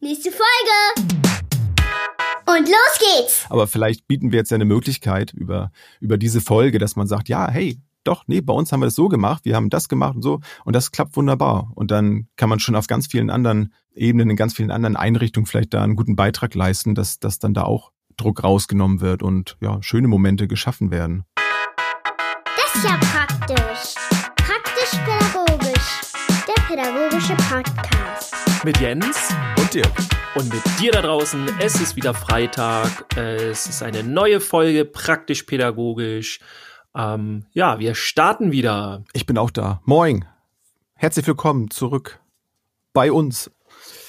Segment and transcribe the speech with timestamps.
[0.00, 1.08] Nächste Folge!
[2.46, 3.46] Und los geht's!
[3.48, 7.30] Aber vielleicht bieten wir jetzt ja eine Möglichkeit über, über diese Folge, dass man sagt,
[7.30, 10.14] ja, hey, doch, nee, bei uns haben wir das so gemacht, wir haben das gemacht
[10.14, 11.72] und so und das klappt wunderbar.
[11.74, 15.46] Und dann kann man schon auf ganz vielen anderen Ebenen, in ganz vielen anderen Einrichtungen
[15.46, 19.56] vielleicht da einen guten Beitrag leisten, dass, dass dann da auch Druck rausgenommen wird und
[19.62, 21.24] ja, schöne Momente geschaffen werden.
[22.44, 23.94] Das ist ja praktisch.
[24.36, 26.00] Praktisch-pädagogisch.
[26.46, 27.95] Der pädagogische Podcast.
[28.66, 29.92] Mit Jens Und Dirk.
[30.34, 31.48] und mit dir da draußen.
[31.60, 33.16] Es ist wieder Freitag.
[33.16, 36.40] Es ist eine neue Folge praktisch-pädagogisch.
[36.92, 39.04] Ähm, ja, wir starten wieder.
[39.12, 39.80] Ich bin auch da.
[39.84, 40.24] Moin.
[40.96, 42.18] Herzlich willkommen zurück
[42.92, 43.52] bei uns.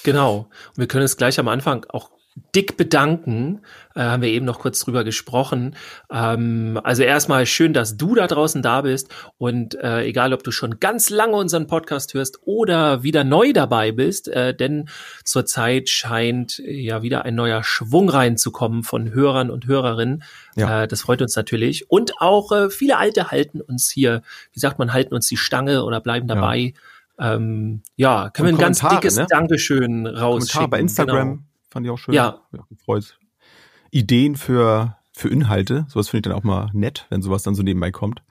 [0.04, 0.50] Genau.
[0.70, 2.10] Und wir können es gleich am Anfang auch
[2.56, 3.62] dick bedanken.
[3.96, 5.76] Äh, haben wir eben noch kurz drüber gesprochen.
[6.12, 9.10] Ähm, also erstmal schön, dass du da draußen da bist.
[9.38, 13.92] Und äh, egal, ob du schon ganz lange unseren Podcast hörst oder wieder neu dabei
[13.92, 14.90] bist, äh, denn
[15.24, 20.24] zurzeit scheint ja wieder ein neuer Schwung reinzukommen von Hörern und Hörerinnen.
[20.56, 20.84] Ja.
[20.84, 21.90] Äh, das freut uns natürlich.
[21.90, 24.22] Und auch äh, viele Alte halten uns hier,
[24.54, 26.74] wie sagt man, halten uns die Stange oder bleiben dabei.
[27.20, 29.26] Ähm, ja, können Und wir ein ganz dickes ne?
[29.28, 30.52] Dankeschön rausschicken.
[30.52, 31.47] Kommentar bei Instagram Genau.
[31.70, 32.14] Fand ich auch schön.
[32.14, 32.42] Ja.
[32.54, 33.18] ja gefreut.
[33.92, 35.86] Ideen für, für Inhalte.
[35.90, 38.22] Sowas finde ich dann auch mal nett, wenn sowas dann so nebenbei kommt.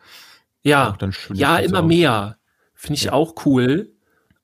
[0.62, 0.97] Ja,
[1.33, 1.87] ja, immer auch.
[1.87, 2.39] mehr.
[2.75, 3.12] Finde ich Ja.
[3.12, 3.95] auch cool.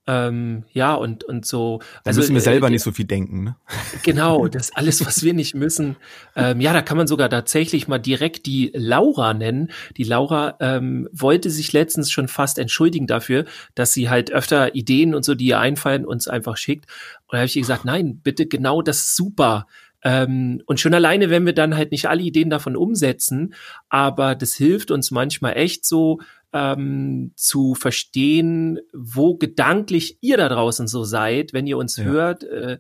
[0.09, 1.81] Ähm, ja, und, und so.
[2.03, 3.45] Da müssen wir äh, selber die- nicht so viel denken.
[3.45, 3.57] Ne?
[4.03, 5.95] Genau, das alles, was wir nicht müssen.
[6.35, 9.71] Ähm, ja, da kann man sogar tatsächlich mal direkt die Laura nennen.
[9.97, 13.45] Die Laura ähm, wollte sich letztens schon fast entschuldigen dafür,
[13.77, 16.87] dass sie halt öfter Ideen und so, die ihr einfallen, uns einfach schickt.
[17.27, 19.69] Und da habe ich ihr gesagt, nein, bitte, genau das ist super.
[20.03, 23.55] Ähm, und schon alleine, wenn wir dann halt nicht alle Ideen davon umsetzen,
[23.89, 26.19] aber das hilft uns manchmal echt so
[26.53, 32.05] ähm, zu verstehen, wo gedanklich ihr da draußen so seid, wenn ihr uns Ja.
[32.05, 32.45] hört.
[32.45, 32.79] Äh,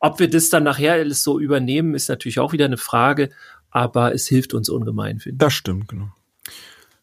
[0.00, 3.30] ob wir das dann nachher alles so übernehmen, ist natürlich auch wieder eine Frage,
[3.70, 5.38] aber es hilft uns ungemein, finde ich.
[5.38, 6.08] Das stimmt, genau.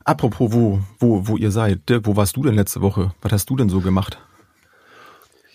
[0.04, 1.80] Apropos, wo, wo, wo ihr seid.
[2.04, 3.14] Wo warst du denn letzte Woche?
[3.22, 4.18] Was hast du denn so gemacht?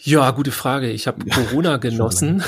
[0.00, 0.90] Ja, gute Frage.
[0.90, 2.42] Ich habe Corona genossen.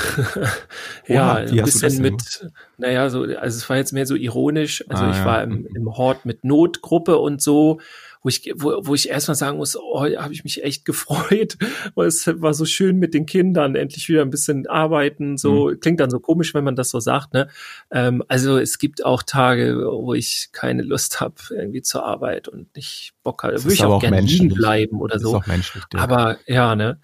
[1.07, 2.47] ja, Oha, ein bisschen mit,
[2.77, 4.83] naja, so, also es war jetzt mehr so ironisch.
[4.89, 5.25] Also Ah, ich ja.
[5.25, 7.79] war im, im Hort mit Notgruppe und so,
[8.27, 11.57] wo ich, wo, wo ich erstmal sagen muss, oh, habe ich mich echt gefreut,
[11.95, 15.37] weil es war so schön mit den Kindern, endlich wieder ein bisschen arbeiten.
[15.37, 15.79] So Mhm.
[15.79, 17.33] klingt dann so komisch, wenn man das so sagt.
[17.33, 17.47] Ne?
[17.89, 22.75] Ähm, also es gibt auch Tage, wo ich keine Lust habe irgendwie zur Arbeit und
[22.75, 23.63] nicht Bock habe.
[23.63, 25.29] Würde ich auch auch gerne liegen bleiben oder so.
[25.29, 25.83] ist auch menschlich.
[25.95, 26.99] Aber ja, ne?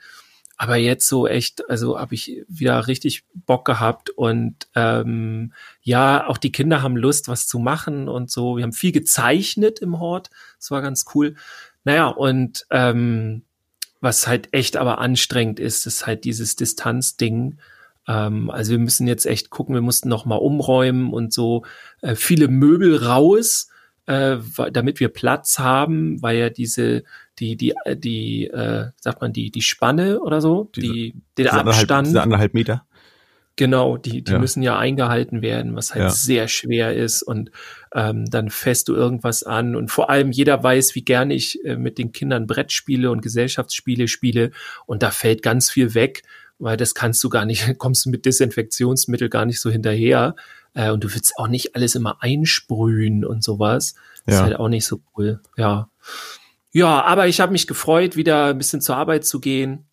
[0.58, 6.38] Aber jetzt so echt, also habe ich wieder richtig Bock gehabt und ähm, ja, auch
[6.38, 8.58] die Kinder haben Lust, was zu machen und so.
[8.58, 11.36] Wir haben viel gezeichnet im Hort, das war ganz cool.
[11.84, 13.44] Naja, und ähm,
[14.00, 17.58] was halt echt aber anstrengend ist, ist halt dieses Distanzding.
[18.08, 21.66] Ähm, also wir müssen jetzt echt gucken, wir mussten noch mal umräumen und so
[22.02, 23.69] äh, viele Möbel raus,
[24.06, 24.38] äh,
[24.72, 27.03] damit wir Platz haben, weil ja diese
[27.40, 31.46] die die äh, die äh, sagt man die die Spanne oder so, Diese- die der
[31.46, 32.86] Diese anderthalb, Abstand, diese anderthalb Meter.
[33.56, 34.40] genau, die die Ja.
[34.40, 36.09] müssen ja eingehalten werden, was halt Ja.
[36.09, 37.52] sehr schwer ist und
[37.96, 41.75] ähm, dann fässt du irgendwas an und vor allem jeder weiß, wie gerne ich äh,
[41.75, 44.52] mit den Kindern Brettspiele und Gesellschaftsspiele spiele
[44.86, 46.24] und da fällt ganz viel weg,
[46.59, 50.36] weil das kannst du gar nicht, kommst du mit Desinfektionsmittel gar nicht so hinterher
[50.73, 53.95] äh, und du willst auch nicht alles immer einsprühen und sowas.
[54.25, 54.39] Das Ja.
[54.39, 55.41] ist halt auch nicht so cool.
[55.57, 55.89] Ja.
[56.72, 59.85] Ja, aber ich habe mich gefreut, wieder ein bisschen zur Arbeit zu gehen.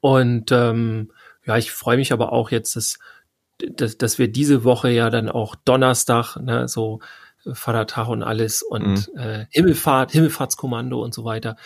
[0.00, 1.10] Und ähm,
[1.46, 2.98] ja, ich freue mich aber auch jetzt, dass,
[3.70, 7.00] dass, dass wir diese Woche ja dann auch Donnerstag, ne, so
[7.46, 11.56] äh, Vatertag und alles und äh, Himmelfahrt, Himmelfahrtskommando und so weiter.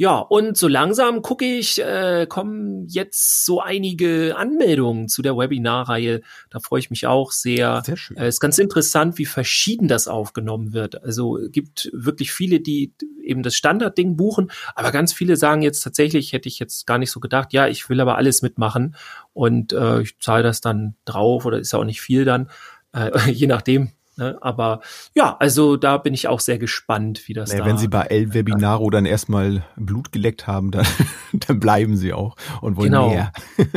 [0.00, 6.22] Ja, und so langsam gucke ich, äh, kommen jetzt so einige Anmeldungen zu der Webinarreihe.
[6.48, 7.82] Da freue ich mich auch sehr.
[7.84, 8.16] Sehr schön.
[8.16, 11.04] Es ist ganz interessant, wie verschieden das aufgenommen wird.
[11.04, 15.80] Also es gibt wirklich viele, die eben das Standardding buchen, aber ganz viele sagen jetzt
[15.80, 18.96] tatsächlich, hätte ich jetzt gar nicht so gedacht, ja, ich will aber alles mitmachen
[19.34, 22.48] und äh, ich zahle das dann drauf oder ist ja auch nicht viel dann,
[22.94, 23.90] äh, je nachdem.
[24.20, 24.38] Ne?
[24.40, 24.82] Aber
[25.14, 27.68] ja, also da bin ich auch sehr gespannt, wie das Naja, da.
[27.70, 30.86] wenn Sie bei El Webinaro dann erstmal Blut geleckt haben, dann,
[31.32, 33.08] dann bleiben Sie auch und wollen Genau.
[33.10, 33.32] mehr.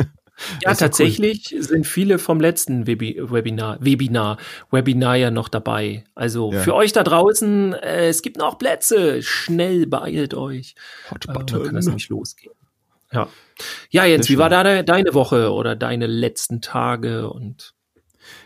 [0.64, 0.90] Ja, ist ja cool.
[0.90, 4.38] tatsächlich sind viele vom letzten Webi Webinar, Webinar,
[4.72, 6.04] Webinar ja noch dabei.
[6.16, 6.60] Also Ja.
[6.60, 9.22] für euch da draußen, äh, es gibt noch Plätze.
[9.22, 10.74] Schnell beeilt euch.
[11.12, 11.64] Hot Äh, dann Button.
[11.66, 12.56] kann das nämlich losgehen.
[13.12, 13.28] Ja.
[13.92, 17.76] Ja, Jens, wie war da de deine Woche oder deine letzten Tage und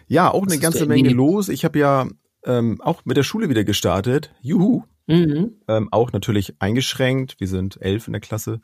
[0.07, 1.50] Ja, auch Was eine ganze Menge los.
[1.50, 2.07] Ich habe ja
[2.45, 4.33] ähm, auch mit der Schule wieder gestartet.
[4.42, 4.83] Juhu.
[5.07, 5.54] mhm.
[5.68, 7.36] Ähm, auch natürlich eingeschränkt.
[7.39, 8.62] Wir sind elf in der Klasse.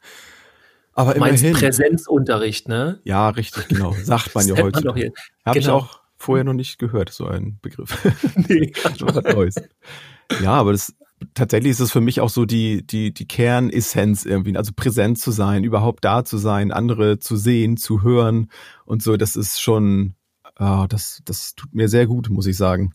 [0.94, 1.60] Aber Du meinst immerhin.
[1.60, 3.00] Präsenzunterricht, ne?
[3.04, 3.94] Ja, richtig, genau.
[4.04, 4.94] Sagt man ja man heute.
[4.95, 5.12] hier.
[5.45, 5.78] Habe ich Genau.
[5.78, 7.98] auch vorher noch nicht gehört, so ein Begriff.
[8.48, 8.72] Nee.
[9.34, 9.56] Neues.
[10.42, 10.94] Ja, aber das
[11.34, 15.31] tatsächlich ist es für mich auch so die die die Kernessenz irgendwie, also präsent zu
[15.31, 18.50] sein, überhaupt da zu sein, andere zu sehen, zu hören
[18.86, 19.18] und so.
[19.18, 20.16] Das ist schon,
[20.56, 22.94] ah, das das tut mir sehr gut, muss ich sagen.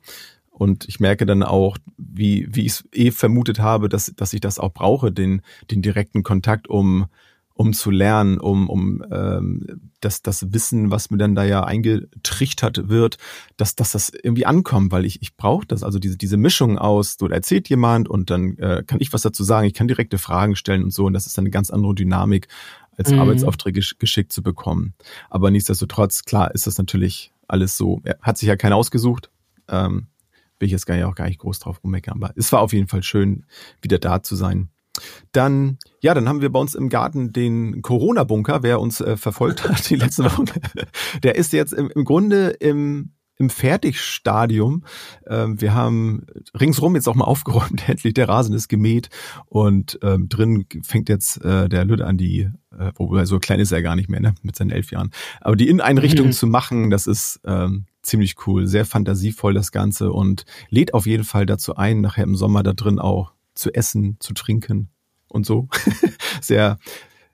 [0.50, 4.40] Und ich merke dann auch, wie wie ich es eh vermutet habe, dass dass ich
[4.40, 7.06] das auch brauche, den den direkten Kontakt, um
[7.54, 12.88] um zu lernen, um, um ähm, das, das Wissen, was mir dann da ja eingetrichtert
[12.88, 13.18] wird,
[13.56, 17.16] dass, dass das irgendwie ankommt, weil ich, ich brauche das, also diese, diese Mischung aus,
[17.18, 20.54] so erzählt jemand und dann äh, kann ich was dazu sagen, ich kann direkte Fragen
[20.54, 22.46] stellen und so und das ist dann eine ganz andere Dynamik,
[22.96, 23.18] als Mhm.
[23.18, 24.94] Arbeitsaufträge gesch- geschickt zu bekommen.
[25.28, 29.30] Aber nichtsdestotrotz, klar ist das natürlich alles so, er hat sich ja keiner ausgesucht,
[29.68, 30.08] ähm,
[30.58, 32.72] will ich jetzt gar nicht, auch gar nicht groß drauf rummeckern, aber es war auf
[32.72, 33.46] jeden Fall schön,
[33.82, 34.70] wieder da zu sein.
[35.32, 39.68] Dann, ja, dann haben wir bei uns im Garten den Corona-Bunker, wer uns äh, verfolgt
[39.68, 40.44] hat die letzte Woche.
[41.22, 44.84] Der ist jetzt im, im Grunde im, im Fertigstadium.
[45.26, 46.26] Ähm, wir haben
[46.58, 49.08] ringsrum jetzt auch mal aufgeräumt, endlich der Rasen ist gemäht
[49.46, 53.72] und ähm, drin fängt jetzt äh, der Lütte an die, äh, wobei so klein ist
[53.72, 55.10] er gar nicht mehr, ne, mit seinen elf Jahren.
[55.40, 56.32] Aber die Inneneinrichtung Mhm.
[56.32, 61.24] zu machen, das ist ähm, ziemlich cool, sehr fantasievoll das Ganze und lädt auf jeden
[61.24, 64.88] Fall dazu ein, nachher im Sommer da drin auch zu essen, zu trinken
[65.28, 65.68] und so.
[66.40, 66.78] sehr,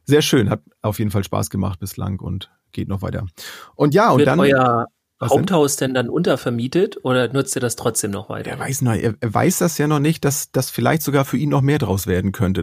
[0.04, 3.26] sehr schön, hat auf jeden Fall Spaß gemacht bislang und geht noch weiter.
[3.74, 4.40] Und ja, und Wird dann.
[4.40, 4.86] euer
[5.24, 5.38] Was denn?
[5.38, 8.50] Haupthaus denn dann untervermietet oder nutzt ihr das trotzdem noch weiter?
[8.50, 11.38] Der weiß noch, er, er weiß das ja noch nicht, dass das vielleicht sogar für
[11.38, 12.62] ihn noch mehr draus werden könnte.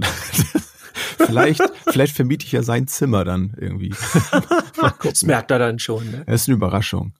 [1.17, 3.93] vielleicht, vielleicht vermiete ich ja sein Zimmer dann irgendwie.
[5.03, 6.09] Das merkt er dann schon.
[6.09, 6.23] Ne?
[6.25, 7.13] Das ist eine Überraschung.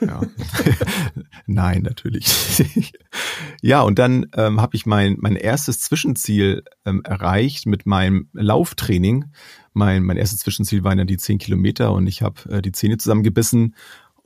[0.00, 0.22] Ja.
[1.46, 2.92] Nein, natürlich.
[3.60, 9.26] ja, und dann ähm, habe ich mein, mein erstes Zwischenziel ähm, erreicht mit meinem Lauftraining.
[9.74, 12.96] Mein, mein erstes Zwischenziel waren ja die 10 Kilometer und ich habe äh, die Zähne
[12.96, 13.74] zusammengebissen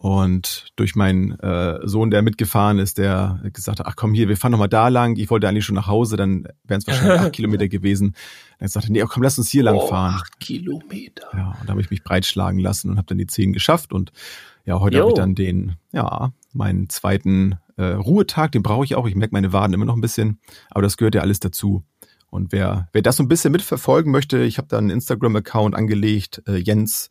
[0.00, 4.37] und durch meinen äh, Sohn, der mitgefahren ist, der gesagt hat, ach komm hier, wir
[4.37, 5.17] fahren noch mal da lang.
[5.17, 8.15] Ich wollte eigentlich schon nach Hause, dann wären es wahrscheinlich acht Kilometer gewesen.
[8.61, 10.15] Dann sagte er, nee, komm, lass uns hier lang Oh, fahren.
[10.15, 11.27] acht Kilometer.
[11.35, 13.93] Ja, und da habe ich mich breitschlagen lassen und habe dann die zehn geschafft.
[13.93, 14.12] Und
[14.65, 19.09] ja, heute habe ich dann den, ja, meinen zweiten äh, Ruhetag, den brauche ich auch.
[19.09, 20.39] Ich merke meine Waden immer noch ein bisschen,
[20.71, 21.83] aber das gehört ja alles dazu.
[22.31, 26.43] Und wer, wer das so ein bisschen mitverfolgen möchte, ich habe da einen Instagram-Account angelegt,
[26.47, 27.09] äh, Jens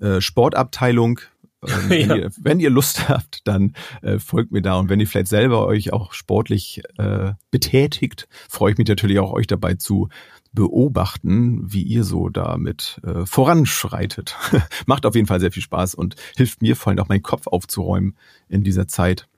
[0.00, 1.18] äh, Sportabteilung.
[1.66, 2.16] Ähm, wenn, Ja.
[2.16, 4.76] ihr, wenn ihr Lust habt, dann äh, folgt mir da.
[4.76, 9.32] Und wenn ihr vielleicht selber euch auch sportlich äh, betätigt, freue ich mich natürlich auch,
[9.32, 10.08] euch dabei zu
[10.52, 14.36] beobachten, wie ihr so damit äh, voranschreitet.
[14.86, 17.46] Macht auf jeden Fall sehr viel Spaß und hilft mir vor allem auch meinen Kopf
[17.46, 18.16] aufzuräumen
[18.48, 19.28] in dieser Zeit.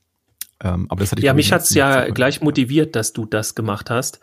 [0.62, 3.54] Ähm, aber das hatte ich Ja, mich hat's letzten ja gleich motiviert, dass du das
[3.54, 4.20] gemacht hast.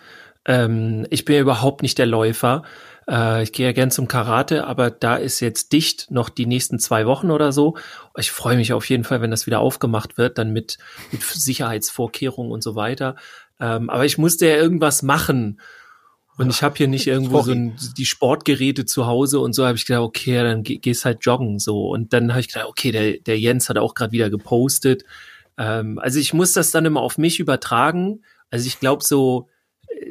[0.48, 2.64] Ähm, ich bin ja überhaupt nicht der Läufer.
[3.08, 6.80] Äh, ich gehe ja gern zum Karate, aber da ist jetzt dicht noch die nächsten
[6.80, 7.78] zwei Wochen oder so.
[8.18, 10.78] Ich freue mich auf jeden Fall, wenn das wieder aufgemacht wird, dann mit,
[11.12, 13.16] mit Sicherheitsvorkehrungen und so weiter.
[13.60, 15.60] Ähm, aber ich musste ja irgendwas machen.
[16.38, 19.76] Und ich habe hier nicht irgendwo so ein, die Sportgeräte zu Hause und so habe
[19.76, 21.90] ich gedacht, okay, dann geh, gehst halt joggen so.
[21.90, 25.04] Und dann habe ich gedacht, okay, der, der Jens hat auch gerade wieder gepostet.
[25.58, 28.22] Ähm, also ich muss das dann immer auf mich übertragen.
[28.52, 29.50] Also ich glaube so,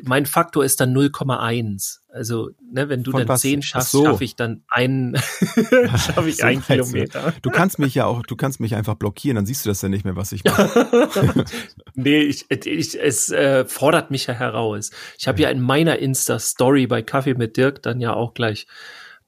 [0.03, 1.99] mein Faktor ist dann 0,1.
[2.11, 3.43] Also, ne, wenn du Von dann was?
[3.43, 4.05] 10 Ach schaffst, so.
[4.05, 5.17] schaffe ich dann einen,
[5.97, 6.63] schaffe ich So einen.
[6.63, 7.35] Kilometer.
[7.43, 9.89] Du kannst mich ja auch, du kannst mich einfach blockieren, dann siehst du das ja
[9.89, 11.45] nicht mehr, was ich mache.
[11.95, 14.91] nee, ich, ich, es äh, fordert mich ja heraus.
[15.19, 18.67] Ich habe ja in meiner Insta-Story bei Kaffee mit Dirk dann ja auch gleich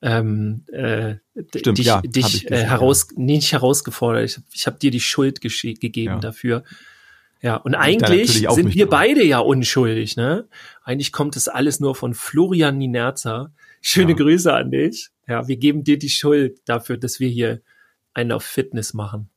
[0.01, 1.17] ähm, äh,
[1.57, 4.25] Stimmt, dich, ja, dich äh, heraus, nee, nicht herausgefordert.
[4.25, 6.21] Ich, ich habe dir die Schuld gegeben Ja.
[6.21, 6.65] dafür.
[7.41, 10.49] Ja, und eigentlich sind wir beide ja unschuldig, ne?
[10.83, 13.53] Eigentlich kommt es alles nur von Florian Ninerza.
[13.81, 14.17] Schöne Ja.
[14.17, 15.11] Grüße an dich.
[15.29, 17.63] Ja, wir geben dir die Schuld dafür, dass wir hier
[18.13, 19.31] einen auf Fitness machen.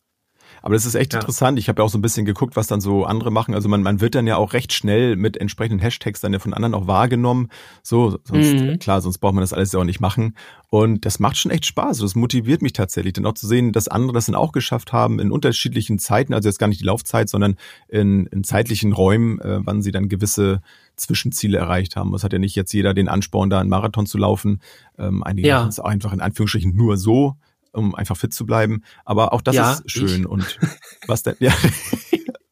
[0.62, 1.20] Aber das ist echt Ja.
[1.20, 1.58] interessant.
[1.58, 3.54] Ich habe ja auch so ein bisschen geguckt, was dann so andere machen.
[3.56, 6.54] Also man, man wird dann ja auch recht schnell mit entsprechenden Hashtags dann ja von
[6.54, 7.50] anderen auch wahrgenommen.
[7.84, 8.80] So, sonst, Mhm.
[8.80, 10.36] klar, sonst braucht man das alles ja auch nicht machen.
[10.70, 11.98] Und das macht schon echt Spaß.
[12.00, 15.20] Das motiviert mich tatsächlich, dann auch zu sehen, dass andere das dann auch geschafft haben
[15.20, 17.56] in unterschiedlichen Zeiten, also jetzt gar nicht die Laufzeit, sondern
[17.90, 20.62] in, in zeitlichen Räumen, äh, wann sie dann gewisse
[20.96, 22.14] Zwischenziele erreicht haben.
[22.14, 24.62] Es hat ja nicht jetzt jeder den Ansporn, da einen Marathon zu laufen.
[24.98, 25.60] Ähm, einige Ja.
[25.60, 27.36] machen es einfach in Anführungsstrichen nur so,
[27.74, 28.84] um einfach fit zu bleiben.
[29.06, 30.22] Aber auch das Ja, ist schön.
[30.22, 30.28] ich.
[30.28, 30.60] Und
[31.08, 31.36] was denn?
[31.40, 31.54] Ja,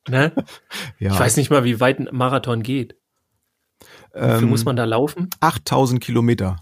[0.10, 0.34] Ne?
[0.98, 1.14] ja.
[1.14, 2.96] Ich weiß nicht mal, wie weit ein Marathon geht.
[4.14, 5.30] Wie viel ähm, muss man da laufen?
[5.40, 6.56] 8000 Kilometer.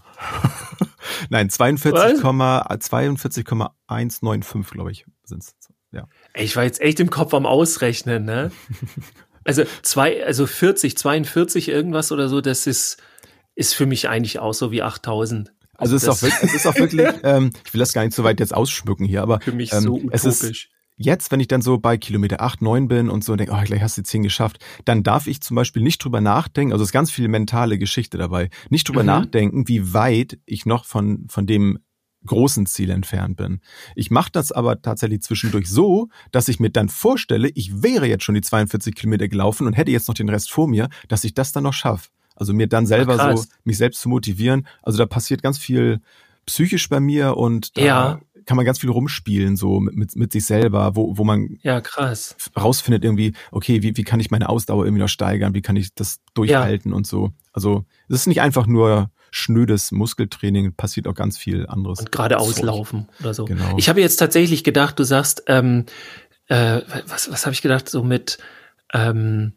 [1.30, 5.56] Nein, 42, 42,195, glaube ich, sind's.
[5.92, 6.06] Ja.
[6.34, 8.52] Ey, ich war jetzt echt im Kopf am Ausrechnen, ne?
[9.44, 12.98] Also zwei, also 40, 42 irgendwas oder so, das ist,
[13.54, 15.54] ist für mich eigentlich auch so wie 8000.
[15.78, 18.14] Also es ist, auch wirklich, es ist auch wirklich, ähm, ich will das gar nicht
[18.14, 20.64] so weit jetzt ausschmücken hier, aber für mich ähm, so es utopisch.
[20.64, 23.62] Ist, jetzt, wenn ich dann so bei Kilometer 8, 9 bin und so denke, oh,
[23.64, 26.82] gleich hast du die 10 geschafft, dann darf ich zum Beispiel nicht drüber nachdenken, also
[26.82, 29.06] es ist ganz viel mentale Geschichte dabei, nicht drüber Mhm.
[29.06, 31.78] nachdenken, wie weit ich noch von, von dem
[32.26, 33.60] großen Ziel entfernt bin.
[33.94, 38.24] Ich mache das aber tatsächlich zwischendurch so, dass ich mir dann vorstelle, ich wäre jetzt
[38.24, 41.34] schon die 42 Kilometer gelaufen und hätte jetzt noch den Rest vor mir, dass ich
[41.34, 42.08] das dann noch schaffe.
[42.38, 44.66] Also mir dann selber Ach, so, mich selbst zu motivieren.
[44.82, 46.00] Also da passiert ganz viel
[46.46, 48.20] psychisch bei mir und da Ja.
[48.46, 51.80] kann man ganz viel rumspielen, so mit, mit, mit sich selber, wo, wo man Ja,
[51.80, 52.36] krass.
[52.56, 55.94] rausfindet irgendwie, okay, wie, wie kann ich meine Ausdauer irgendwie noch steigern, wie kann ich
[55.94, 57.32] das durchhalten und so.
[57.52, 61.98] Also es ist nicht einfach nur schnödes Muskeltraining, passiert auch ganz viel anderes.
[61.98, 63.44] Und gerade auslaufen oder so.
[63.44, 63.76] Genau.
[63.76, 65.84] Ich habe jetzt tatsächlich gedacht, du sagst, ähm,
[66.46, 68.38] äh, was, was habe ich gedacht, so mit,
[68.94, 69.52] ähm,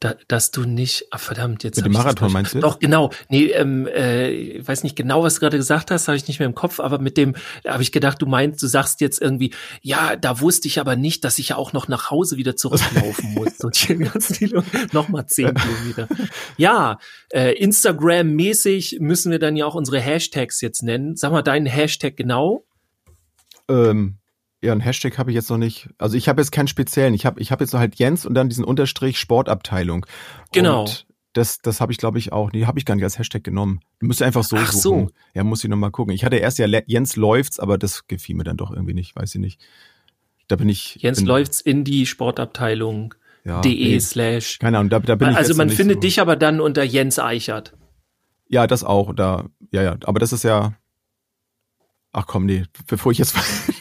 [0.00, 2.60] da, dass du nicht, ah, verdammt, jetzt Mit dem Marathon meinst du?
[2.60, 3.10] Doch, genau.
[3.28, 6.38] Nee, ähm, äh, ich weiß nicht genau, was du gerade gesagt hast, habe ich nicht
[6.38, 9.52] mehr im Kopf, aber mit dem habe ich gedacht, du meinst, du sagst jetzt irgendwie,
[9.82, 13.34] ja, da wusste ich aber nicht, dass ich ja auch noch nach Hause wieder zurücklaufen
[13.34, 13.58] muss.
[13.58, 16.08] So die ganzen Kilo, noch mal zehn Kilometer.
[16.56, 21.16] Ja, äh, Instagram-mäßig müssen wir dann ja auch unsere Hashtags jetzt nennen.
[21.16, 22.64] Sag mal deinen Hashtag genau.
[23.68, 24.16] Ähm,
[24.62, 25.88] ja, einen Hashtag habe ich jetzt noch nicht.
[25.98, 27.14] Also ich habe jetzt keinen speziellen.
[27.14, 30.04] Ich habe ich hab jetzt noch halt Jens und dann diesen Unterstrich Sportabteilung.
[30.52, 30.82] Genau.
[30.82, 32.52] Und das, das habe ich, glaube ich, auch.
[32.52, 33.80] Nee, habe ich gar nicht als Hashtag genommen.
[34.00, 35.08] Du musst einfach so Ach suchen.
[35.08, 35.12] so.
[35.34, 36.12] Ja, muss ich noch mal gucken.
[36.12, 39.16] Ich hatte erst ja Jens läuft's, aber das gefiel mir dann doch irgendwie nicht.
[39.16, 39.60] Weiß ich nicht.
[40.48, 40.96] Da bin ich.
[40.96, 43.14] Jens bin, läuft's in die Sportabteilung
[43.44, 44.58] ja, de nee, slash.
[44.58, 46.00] Keine Ahnung, da, da bin ich Also man findet so.
[46.00, 47.74] dich aber dann unter Jens Eichert.
[48.48, 49.14] Ja, das auch.
[49.14, 49.96] Da, ja, ja.
[50.04, 50.74] Aber das ist ja.
[52.12, 52.64] Ach komm, nee.
[52.88, 53.36] Bevor ich jetzt.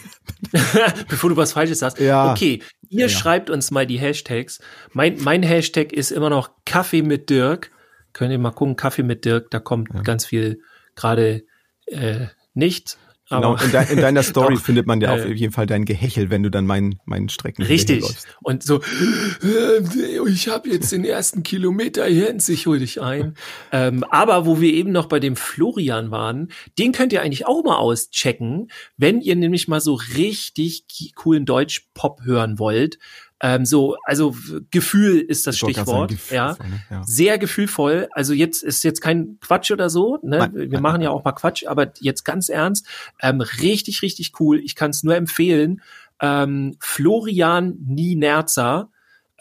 [1.10, 2.00] Bevor du was Falsches sagst.
[2.00, 2.32] Ja.
[2.32, 4.60] Okay, ihr Ja, schreibt uns mal die Hashtags.
[4.94, 7.72] Mein, mein Hashtag ist immer noch Kaffee mit Dirk.
[8.14, 10.02] Könnt ihr mal gucken, Kaffee mit Dirk, da kommt Ja.
[10.02, 10.62] ganz viel
[10.96, 11.44] gerade
[11.86, 12.98] äh, nicht.
[13.30, 15.86] Genau, in, de, in deiner Story Doch, findet man ja äh, auf jeden Fall dein
[15.86, 18.04] Gehechel, wenn du dann meinen meinen Strecken Richtig.
[18.42, 23.36] Und so, äh, ich habe jetzt den ersten Kilometer, Jens, ich hol dich ein.
[23.72, 27.64] Ähm, aber wo wir eben noch bei dem Florian waren, den könnt ihr eigentlich auch
[27.64, 32.98] mal auschecken, wenn ihr nämlich mal so richtig coolen Deutsch-Pop hören wollt.
[33.42, 34.36] Ähm, so, also
[34.70, 36.10] Gefühl ist das Ich sagen, Stichwort.
[36.10, 36.58] Gefühl, ja.
[36.90, 37.04] ja.
[37.04, 38.10] Sehr gefühlvoll.
[38.12, 40.18] Also jetzt ist jetzt kein Quatsch oder so.
[40.22, 40.40] Ne?
[40.40, 41.04] Nein, Wir nein, machen nein.
[41.04, 42.86] ja auch mal Quatsch, aber jetzt ganz ernst.
[43.22, 44.60] Ähm, richtig, richtig cool.
[44.60, 45.82] Ich kann es nur empfehlen.
[46.22, 48.90] Ähm, Florian Nienerzer.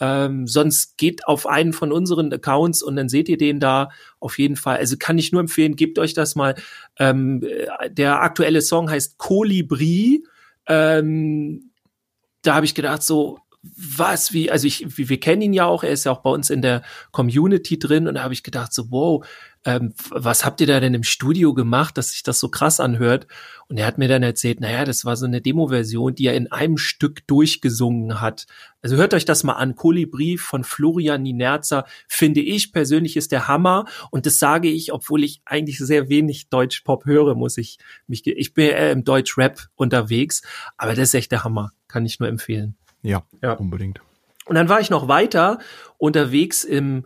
[0.01, 3.89] Ähm, sonst geht auf einen von unseren Accounts und dann seht ihr den da
[4.21, 4.77] auf jeden Fall.
[4.77, 6.55] Also kann ich nur empfehlen, gebt euch das mal.
[7.01, 10.25] Ähm, äh, der aktuelle Song heißt Kolibri.
[10.69, 11.73] Ähm,
[12.43, 13.41] da habe ich gedacht, so,
[13.77, 16.51] was, wie, also ich, wir, kennen ihn ja auch, er ist ja auch bei uns
[16.51, 19.25] in der Community drin und da habe ich gedacht, so, wow,
[19.65, 23.27] ähm, was habt ihr da denn im Studio gemacht, dass sich das so krass anhört?
[23.69, 26.51] Und er hat mir dann erzählt, naja, das war so eine Demo-Version, die er in
[26.51, 28.47] einem Stück durchgesungen hat.
[28.81, 29.75] Also hört euch das mal an.
[29.75, 33.85] Kolibri von Florian Ninerzer finde ich persönlich ist der Hammer.
[34.11, 38.55] Und das sage ich, obwohl ich eigentlich sehr wenig Deutsch-Pop höre, muss ich mich, ich
[38.55, 40.43] bin eher im Deutsch-Rap unterwegs.
[40.77, 41.73] Aber das ist echt der Hammer.
[41.89, 42.77] Kann ich nur empfehlen.
[43.03, 43.53] Ja, Ja.
[43.55, 44.01] unbedingt.
[44.47, 45.59] Und dann war ich noch weiter
[45.99, 47.05] unterwegs im,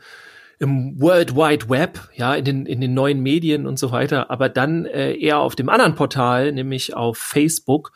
[0.58, 4.48] im World Wide Web, ja, in den, in den neuen Medien und so weiter, aber
[4.48, 7.92] dann äh, eher auf dem anderen Portal, nämlich auf Facebook.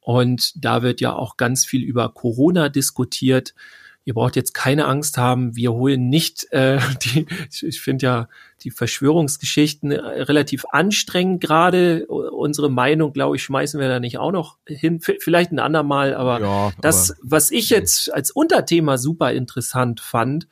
[0.00, 3.54] Und da wird ja auch ganz viel über Corona diskutiert.
[4.04, 8.28] Ihr braucht jetzt keine Angst haben, wir holen nicht äh, die, ich, finde ja
[8.62, 12.06] die Verschwörungsgeschichten äh, relativ anstrengend gerade.
[12.06, 15.00] Unsere Meinung, glaube ich, schmeißen wir da nicht auch noch hin.
[15.00, 20.48] Vielleicht ein andermal, aber Ja, das, aber- was ich jetzt als Unterthema super interessant fand,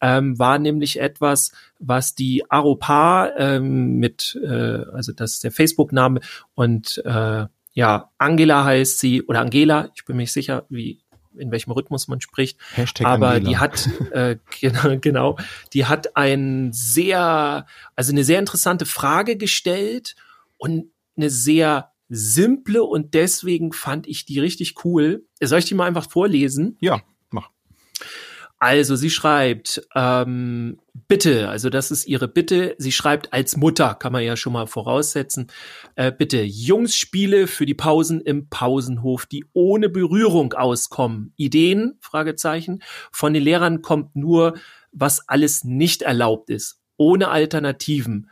[0.00, 4.48] ähm, war nämlich etwas, was die Aropa ähm, mit, äh,
[4.92, 6.20] also das ist der Facebook-Name
[6.54, 11.01] und äh, ja, Angela heißt sie oder Angela, ich bin mir nicht sicher, wie
[11.36, 13.50] in welchem Rhythmus man spricht, Hashtag aber Angela.
[13.50, 15.38] die hat äh, genau, genau,
[15.72, 20.16] die hat ein sehr, also eine sehr interessante Frage gestellt
[20.58, 25.24] und eine sehr simple und deswegen fand ich die richtig cool.
[25.40, 26.76] Soll ich die mal einfach vorlesen?
[26.80, 27.50] Ja, mach.
[28.62, 30.78] Also sie schreibt, ähm,
[31.08, 34.68] bitte, also das ist ihre Bitte, sie schreibt als Mutter, kann man ja schon mal
[34.68, 35.48] voraussetzen,
[35.96, 41.32] äh, bitte, Jungsspiele für die Pausen im Pausenhof, die ohne Berührung auskommen.
[41.34, 41.98] Ideen?
[42.00, 42.84] Fragezeichen.
[43.10, 44.54] Von den Lehrern kommt nur,
[44.92, 48.30] was alles nicht erlaubt ist, ohne Alternativen.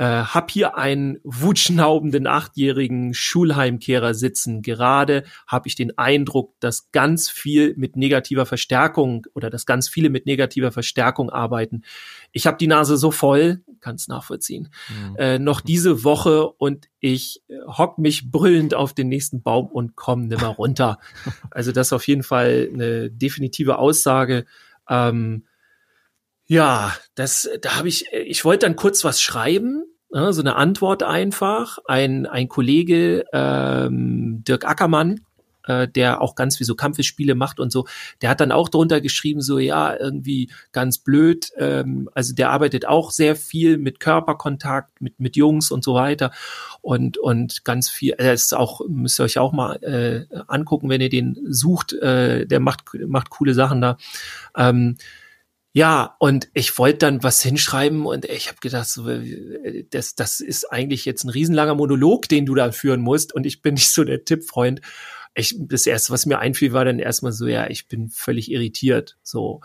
[0.00, 4.62] Äh, hab hier einen wutschnaubenden achtjährigen Schulheimkehrer sitzen.
[4.62, 10.08] Gerade habe ich den Eindruck, dass ganz viel mit negativer Verstärkung oder dass ganz viele
[10.08, 11.82] mit negativer Verstärkung arbeiten.
[12.32, 15.16] Ich habe die Nase so voll, kann es nachvollziehen, mhm.
[15.16, 19.96] äh, noch diese Woche und ich äh, hock mich brüllend auf den nächsten Baum und
[19.96, 20.98] komme nimmer runter.
[21.50, 24.46] also das ist auf jeden Fall eine definitive Aussage.
[24.88, 25.44] Ähm,
[26.46, 31.02] ja, das, da habe ich, ich wollte dann kurz was schreiben, ne, so eine Antwort
[31.02, 31.78] einfach.
[31.86, 35.20] Ein, ein Kollege, ähm, Dirk Ackermann,
[35.66, 37.86] äh, der auch ganz wie so Kampfesspiele macht und so,
[38.22, 41.52] der hat dann auch drunter geschrieben, so ja, irgendwie ganz blöd.
[41.56, 46.32] Ähm, also der arbeitet auch sehr viel mit Körperkontakt, mit, mit Jungs und so weiter.
[46.82, 51.00] Und, und ganz viel, er ist auch, müsst ihr euch auch mal äh, angucken, wenn
[51.00, 53.98] ihr den sucht, äh, der macht, macht coole Sachen da.
[54.56, 54.96] Ähm,
[55.72, 60.40] ja, und ich wollte dann was hinschreiben und ich habe gedacht, so, äh, das, das
[60.40, 63.90] ist eigentlich jetzt ein riesenlanger Monolog, den du da führen musst und ich bin nicht
[63.90, 64.80] so der Tippfreund.
[65.34, 69.16] Ich, das erste, was mir einfiel, war dann erstmal so, ja, ich bin völlig irritiert,
[69.22, 69.60] so.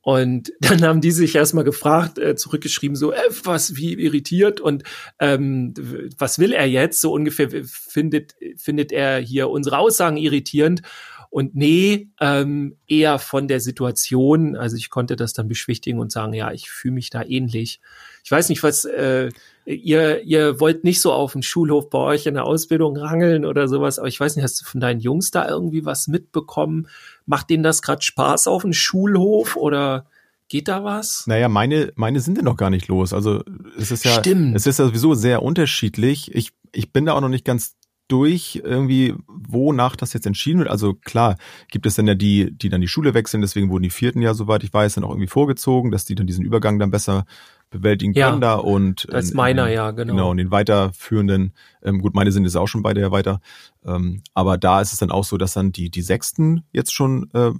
[0.00, 4.82] Und dann haben die sich erstmal gefragt, äh, zurückgeschrieben, so, äh, was, wie irritiert und
[5.20, 5.74] ähm,
[6.18, 7.00] was will er jetzt?
[7.00, 10.82] So ungefähr findet, findet er hier unsere Aussagen irritierend.
[11.30, 14.56] Und nee, ähm, eher von der Situation.
[14.56, 17.80] Also ich konnte das dann beschwichtigen und sagen, ja, ich fühle mich da ähnlich.
[18.24, 19.30] Ich weiß nicht, was äh,
[19.64, 23.68] ihr, ihr wollt nicht so auf dem Schulhof bei euch in der Ausbildung rangeln oder
[23.68, 26.88] sowas, aber ich weiß nicht, hast du von deinen Jungs da irgendwie was mitbekommen?
[27.26, 30.06] Macht denen das gerade Spaß auf dem Schulhof oder
[30.48, 31.26] Geht da was?
[31.26, 33.12] Naja, meine, meine sind ja noch gar nicht los.
[33.12, 33.42] Also
[33.76, 34.54] es ist ja, Stimmt.
[34.54, 36.32] es ist ja sowieso sehr unterschiedlich.
[36.34, 37.74] Ich, ich bin da auch noch nicht ganz
[38.08, 40.70] durch, irgendwie, wonach das jetzt entschieden wird.
[40.70, 41.36] Also klar,
[41.68, 44.34] gibt es dann ja die, die dann die Schule wechseln, deswegen wurden die vierten ja,
[44.34, 47.24] soweit ich weiß, dann auch irgendwie vorgezogen, dass die dann diesen Übergang dann besser
[47.70, 50.12] bewältigen ja, können da und als meiner, ja, genau.
[50.12, 53.40] Genau, und den weiterführenden, ähm, gut, meine sind jetzt auch schon beide ja weiter,
[53.84, 57.28] ähm, aber da ist es dann auch so, dass dann die, die Sechsten jetzt schon
[57.34, 57.50] äh,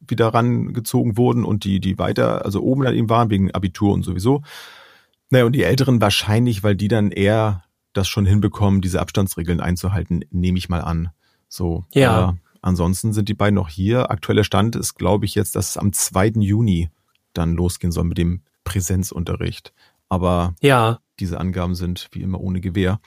[0.00, 4.02] wieder rangezogen wurden und die, die weiter, also oben dann eben waren, wegen Abitur und
[4.02, 4.42] sowieso.
[5.30, 10.24] Naja, und die Älteren wahrscheinlich, weil die dann eher das schon hinbekommen, diese Abstandsregeln einzuhalten,
[10.30, 11.10] nehme ich mal an.
[11.48, 11.84] So.
[11.92, 12.10] Ja.
[12.10, 14.10] Aber ansonsten sind die beiden noch hier.
[14.10, 16.32] Aktueller Stand ist, glaube ich, jetzt, dass es am 2.
[16.36, 16.90] Juni
[17.34, 19.72] dann losgehen soll mit dem Präsenzunterricht.
[20.08, 21.00] Aber ja.
[21.20, 23.00] diese Angaben sind wie immer ohne Gewehr.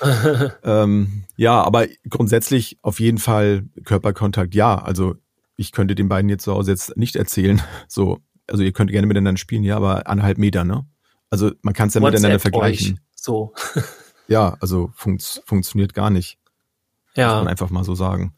[0.62, 4.76] ähm, ja, aber grundsätzlich auf jeden Fall Körperkontakt, ja.
[4.76, 5.16] Also
[5.56, 7.60] ich könnte den beiden jetzt zu Hause jetzt nicht erzählen.
[7.88, 10.86] So, also ihr könnt gerne miteinander spielen, ja, aber anderthalb Meter, ne?
[11.30, 12.94] Also man kann es ja miteinander vergleichen.
[12.94, 13.00] Euch.
[13.14, 13.54] So.
[14.28, 16.38] Ja, also funkt, funktioniert gar nicht.
[17.14, 17.28] Ja.
[17.28, 18.34] Muss man einfach mal so sagen.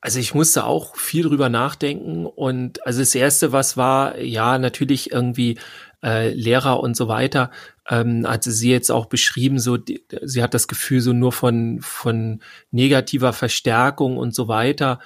[0.00, 5.12] Also ich musste auch viel drüber nachdenken und also das erste, was war, ja, natürlich
[5.12, 5.58] irgendwie
[6.02, 7.50] äh, Lehrer und so weiter,
[7.86, 11.80] ähm, hatte sie jetzt auch beschrieben, so die, sie hat das Gefühl so nur von
[11.82, 12.40] von
[12.70, 15.00] negativer Verstärkung und so weiter.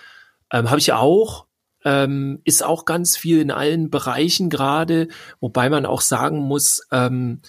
[0.53, 1.47] Ähm, Habe ich auch,
[1.85, 5.09] ähm, ist auch ganz viel in allen Bereichen gerade,
[5.41, 7.41] wobei man auch sagen muss, ähm,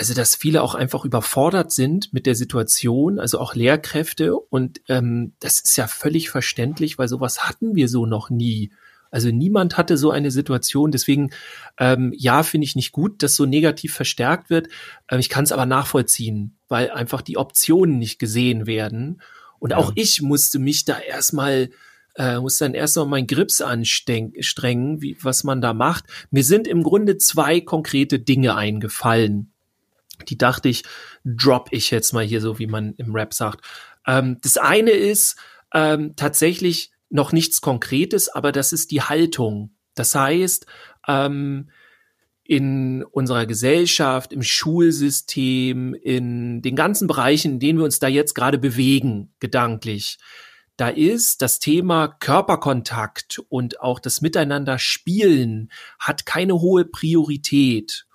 [0.00, 4.34] also dass viele auch einfach überfordert sind mit der Situation, also auch Lehrkräfte.
[4.34, 8.70] Und ähm, das ist ja völlig verständlich, weil sowas hatten wir so noch nie.
[9.10, 10.90] Also niemand hatte so eine Situation.
[10.90, 11.32] Deswegen,
[11.78, 14.68] ähm, ja, finde ich nicht gut, dass so negativ verstärkt wird.
[15.10, 19.20] Ähm, ich kann es aber nachvollziehen, weil einfach die Optionen nicht gesehen werden.
[19.58, 19.76] Und ja.
[19.76, 21.68] auch ich musste mich da erstmal
[22.14, 26.04] äh, muss dann erst noch meinen Grips anstrengen, wie, was man da macht.
[26.30, 29.52] Mir sind im Grunde zwei konkrete Dinge eingefallen,
[30.24, 30.84] die dachte ich,
[31.24, 33.64] drop ich jetzt mal hier so, wie man im Rap sagt.
[34.06, 35.36] Ähm, das eine ist
[35.74, 39.74] ähm, tatsächlich noch nichts Konkretes, aber das ist die Haltung.
[39.94, 40.66] Das heißt,
[41.08, 41.70] ähm,
[42.44, 48.34] in unserer Gesellschaft, im Schulsystem, in den ganzen Bereichen, in denen wir uns da jetzt
[48.34, 50.18] gerade bewegen, gedanklich,
[50.76, 58.06] da ist das Thema Körperkontakt und auch das Miteinander spielen hat keine hohe Priorität.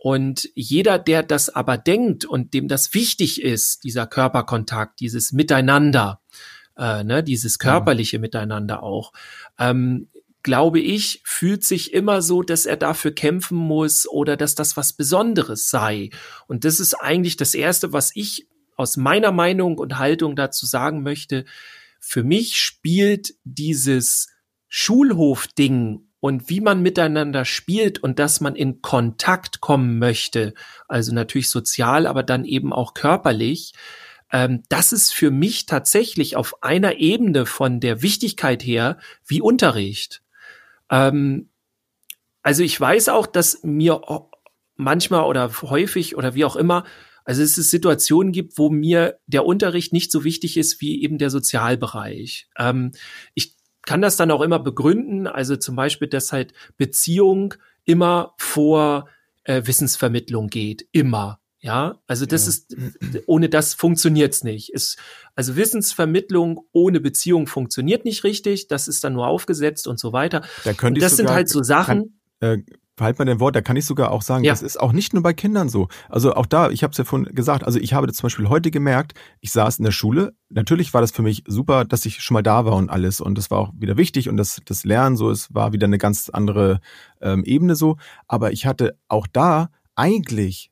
[0.00, 6.20] Und jeder, der das aber denkt und dem das wichtig ist, dieser Körperkontakt, dieses Miteinander,
[6.76, 8.20] äh, ne, dieses körperliche ja.
[8.20, 9.12] Miteinander auch,
[9.58, 10.08] ähm,
[10.44, 14.92] glaube ich, fühlt sich immer so, dass er dafür kämpfen muss oder dass das was
[14.92, 16.10] Besonderes sei.
[16.46, 21.02] Und das ist eigentlich das Erste, was ich aus meiner Meinung und Haltung dazu sagen
[21.02, 21.44] möchte.
[21.98, 24.28] Für mich spielt dieses
[24.68, 30.54] Schulhof-Ding und wie man miteinander spielt und dass man in Kontakt kommen möchte,
[30.88, 33.72] also natürlich sozial, aber dann eben auch körperlich,
[34.32, 40.22] ähm, das ist für mich tatsächlich auf einer Ebene von der Wichtigkeit her wie Unterricht.
[40.90, 41.50] Ähm,
[42.42, 44.00] also ich weiß auch, dass mir
[44.76, 46.84] manchmal oder häufig oder wie auch immer,
[47.24, 51.18] also es ist Situationen gibt, wo mir der Unterricht nicht so wichtig ist wie eben
[51.18, 52.48] der Sozialbereich.
[52.58, 52.92] Ähm,
[53.34, 53.57] ich
[53.88, 57.54] kann das dann auch immer begründen, also zum Beispiel, dass halt Beziehung
[57.86, 59.08] immer vor
[59.44, 61.40] äh, Wissensvermittlung geht, immer.
[61.58, 62.50] Ja, also das ja.
[62.50, 62.76] ist,
[63.24, 64.74] ohne das funktioniert's nicht.
[64.74, 64.98] Ist,
[65.34, 68.68] also Wissensvermittlung ohne Beziehung funktioniert nicht richtig.
[68.68, 70.42] Das ist dann nur aufgesetzt und so weiter.
[70.64, 72.20] Da könnte und das sind halt so Sachen.
[72.40, 72.62] Kann, äh,
[72.98, 74.52] Verhalt mal dein Wort, da kann ich sogar auch sagen, ja.
[74.52, 75.88] das ist auch nicht nur bei Kindern so.
[76.08, 78.48] Also auch da, ich habe es ja vorhin gesagt, also ich habe das zum Beispiel
[78.48, 82.20] heute gemerkt, ich saß in der Schule, natürlich war das für mich super, dass ich
[82.20, 84.84] schon mal da war und alles und das war auch wieder wichtig und das, das
[84.84, 86.80] Lernen so, es war wieder eine ganz andere
[87.20, 90.70] ähm, Ebene so, aber ich hatte auch da eigentlich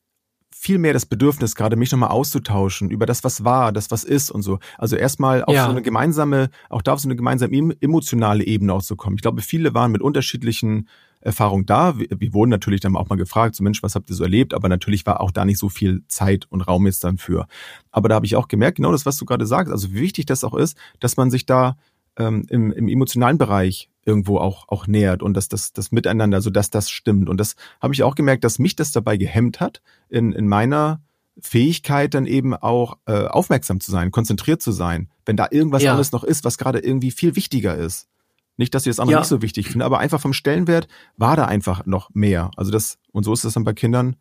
[0.59, 4.31] viel mehr das Bedürfnis, gerade mich nochmal auszutauschen über das, was war, das, was ist
[4.31, 4.59] und so.
[4.79, 5.67] Also erstmal auf ja.
[5.67, 9.17] so eine gemeinsame, auch da auf so eine gemeinsame emotionale Ebene auch zu kommen.
[9.17, 10.89] Ich glaube, viele waren mit unterschiedlichen
[11.27, 11.99] Erfahrungen da.
[11.99, 14.55] Wir, wir, wurden natürlich dann auch mal gefragt, so Mensch, was habt ihr so erlebt?
[14.55, 17.47] Aber natürlich war auch da nicht so viel Zeit und Raum jetzt dann für.
[17.91, 20.27] Aber da habe ich auch gemerkt, genau das, was du gerade sagst, also wie wichtig
[20.27, 21.77] das auch ist, dass man sich da
[22.17, 26.51] ähm, im, im emotionalen Bereich irgendwo auch, auch nähert und dass das, das Miteinander, so
[26.51, 27.29] dass das stimmt.
[27.29, 31.03] Und das habe ich auch gemerkt, dass mich das dabei gehemmt hat, in, in meiner
[31.41, 35.91] Fähigkeit dann eben auch äh, aufmerksam zu sein, konzentriert zu sein, wenn da irgendwas ja.
[35.91, 38.09] anderes noch ist, was gerade irgendwie viel wichtiger ist.
[38.57, 39.19] Nicht, dass ich das andere ja.
[39.21, 42.51] nicht so wichtig finde, aber einfach vom Stellenwert war da einfach noch mehr.
[42.57, 44.16] Also das, und so ist das dann bei Kindern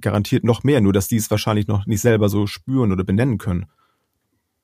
[0.00, 3.38] garantiert noch mehr, nur dass die es wahrscheinlich noch nicht selber so spüren oder benennen
[3.38, 3.66] können.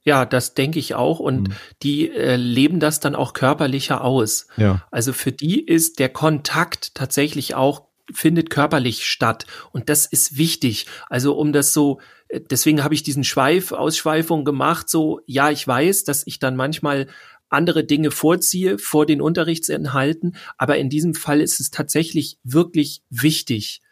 [0.03, 1.21] Ja, das denke ich auch.
[1.21, 1.55] Und mhm.
[1.83, 4.47] die äh, leben das dann auch körperlicher aus.
[4.57, 4.87] Ja.
[4.91, 9.47] Also für die ist der Kontakt tatsächlich auch findet körperlich statt.
[9.73, 10.87] Und das ist wichtig.
[11.09, 14.89] Also um das so, äh, deswegen habe ich diesen Schweif, Ausschweifung gemacht.
[14.89, 17.07] So, ja, ich weiß, dass ich dann manchmal
[17.51, 20.37] andere Dinge vorziehe vor den Unterrichtsinhalten.
[20.57, 23.83] Aber in diesem Fall ist es tatsächlich wirklich wichtig.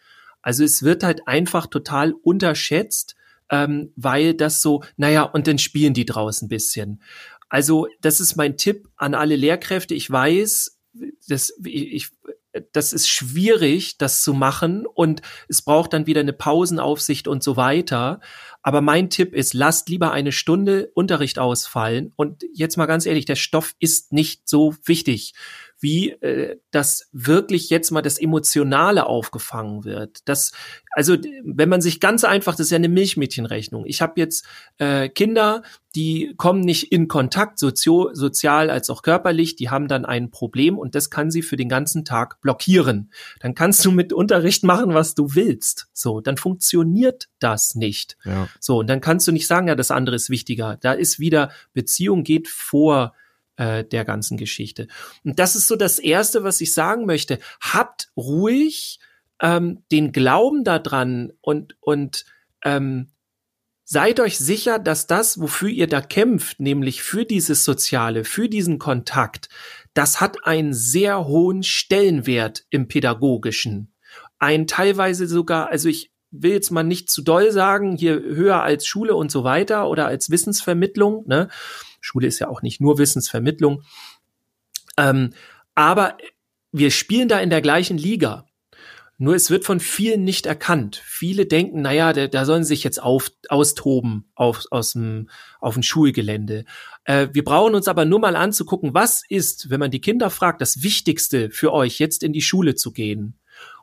[0.41, 3.17] Also es wird halt einfach total unterschätzt,
[3.51, 7.03] ähm, weil das so, naja, und dann spielen die draußen ein bisschen.
[7.49, 9.95] Also das ist mein Tipp an alle Lehrkräfte.
[9.95, 10.79] Ich weiß,
[11.29, 12.11] das, ich,
[12.73, 17.57] das ist schwierig, das zu machen und es braucht dann wieder eine Pausenaufsicht und so
[17.57, 18.21] weiter.
[18.63, 23.25] Aber mein Tipp ist, lasst lieber eine Stunde Unterricht ausfallen und jetzt mal ganz ehrlich,
[23.25, 25.35] der Stoff ist nicht so wichtig
[25.81, 30.29] wie äh, das wirklich jetzt mal das Emotionale aufgefangen wird.
[30.29, 30.53] Das,
[30.93, 33.85] also wenn man sich ganz einfach, das ist ja eine Milchmädchenrechnung.
[33.87, 34.45] Ich habe jetzt
[34.79, 35.63] äh, Kinder,
[35.95, 40.79] die kommen nicht in Kontakt, sozio, sozial als auch körperlich, die haben dann ein Problem
[40.79, 43.13] und das kann sie für den ganzen Tag blockieren.
[43.41, 45.89] Dann kannst du mit Unterricht machen, was du willst.
[45.93, 48.17] So, dann funktioniert das nicht.
[48.25, 48.49] Ja.
[48.61, 50.77] So, und dann kannst du nicht sagen, ja, das andere ist wichtiger.
[50.81, 53.15] Da ist wieder Beziehung geht vor
[53.59, 54.89] äh, der ganzen Geschichte.
[55.25, 57.39] Und das ist so das Erste, was ich sagen möchte.
[57.61, 59.01] Habt ruhig
[59.43, 62.25] ähm, den Glauben daran und, und
[62.65, 63.09] ähm,
[63.85, 68.79] seid euch sicher, dass das, wofür ihr da kämpft, nämlich für dieses Soziale, für diesen
[68.79, 69.49] Kontakt,
[69.95, 73.93] das hat einen sehr hohen Stellenwert im Pädagogischen.
[74.39, 78.87] Ein teilweise sogar, also ich will jetzt mal nicht zu doll sagen, hier höher als
[78.87, 81.49] Schule und so weiter oder als Wissensvermittlung, ne?
[82.01, 83.83] Schule ist ja auch nicht nur Wissensvermittlung.
[84.97, 85.33] Ähm,
[85.75, 86.17] aber
[86.73, 88.49] wir spielen da in der gleichen Liga.
[89.21, 91.03] Nur es wird von vielen nicht erkannt.
[91.05, 95.29] Viele denken, naja, da, da sollen sich jetzt auf, austoben auf, aus dem,
[95.61, 96.65] auf dem Schulgelände.
[97.03, 100.61] Äh, wir brauchen uns aber nur mal anzugucken, was ist, wenn man die Kinder fragt,
[100.61, 103.38] das Wichtigste für euch, jetzt in die Schule zu gehen.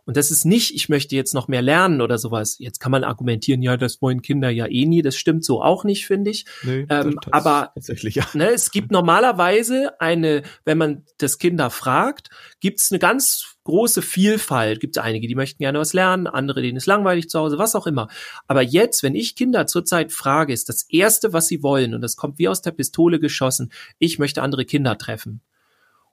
[0.06, 2.58] Und das ist nicht, ich möchte jetzt noch mehr lernen oder sowas.
[2.60, 5.02] Jetzt kann man argumentieren, ja, das wollen Kinder ja eh nie.
[5.02, 6.46] Das stimmt so auch nicht, finde ich.
[6.64, 8.26] Nee, ähm, aber tatsächlich, ja.
[8.34, 14.04] ne, es gibt normalerweise eine, wenn man das Kinder fragt, gibt es eine ganz große
[14.04, 14.80] Vielfalt.
[14.80, 17.76] Gibt es einige, die möchten gerne was lernen, andere, denen ist langweilig zu Hause, was
[17.76, 18.08] auch immer.
[18.48, 22.16] Aber jetzt, wenn ich Kinder zurzeit frage, ist das Erste, was sie wollen, und das
[22.16, 25.42] kommt wie aus der Pistole geschossen, ich möchte andere Kinder treffen.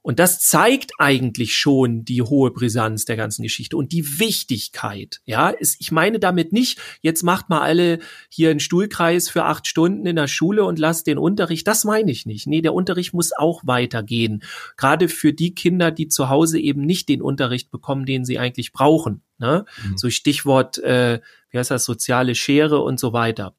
[0.03, 5.21] Und das zeigt eigentlich schon die hohe Brisanz der ganzen Geschichte und die Wichtigkeit.
[5.25, 9.69] Ja, ist, ich meine damit nicht, jetzt macht mal alle hier einen Stuhlkreis für acht
[9.69, 11.67] Stunden in der Schule und lasst den Unterricht.
[11.69, 12.49] Das meine ich nicht.
[12.49, 14.43] Nee, der Unterricht muss auch weitergehen.
[14.77, 18.73] Gerade für die Kinder, die zu Hause eben nicht den Unterricht bekommen, den sie eigentlich
[18.73, 19.23] brauchen.
[19.39, 19.65] Ne?
[19.85, 19.97] Mhm.
[19.97, 23.55] So Stichwort, äh, wie heißt das, soziale Schere und so weiter.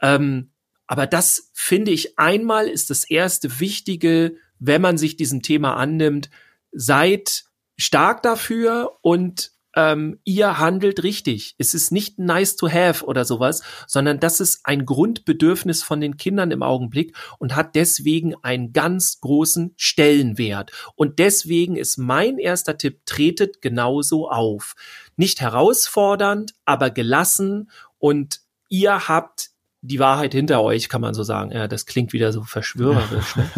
[0.00, 0.50] Ähm,
[0.86, 6.30] aber das finde ich einmal ist das erste wichtige wenn man sich diesem Thema annimmt,
[6.70, 7.44] seid
[7.76, 11.54] stark dafür und ähm, ihr handelt richtig.
[11.58, 16.16] Es ist nicht nice to have oder sowas, sondern das ist ein Grundbedürfnis von den
[16.16, 20.70] Kindern im Augenblick und hat deswegen einen ganz großen Stellenwert.
[20.94, 24.74] Und deswegen ist mein erster Tipp, tretet genauso auf.
[25.16, 31.50] Nicht herausfordernd, aber gelassen und ihr habt die Wahrheit hinter euch, kann man so sagen.
[31.50, 33.36] Ja, das klingt wieder so verschwörerisch.
[33.36, 33.50] Ne?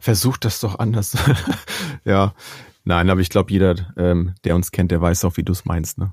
[0.00, 1.16] Versucht das doch anders.
[2.04, 2.34] ja,
[2.84, 5.64] Nein, aber ich glaube, jeder, ähm, der uns kennt, der weiß auch, wie du es
[5.64, 6.12] meinst, ne?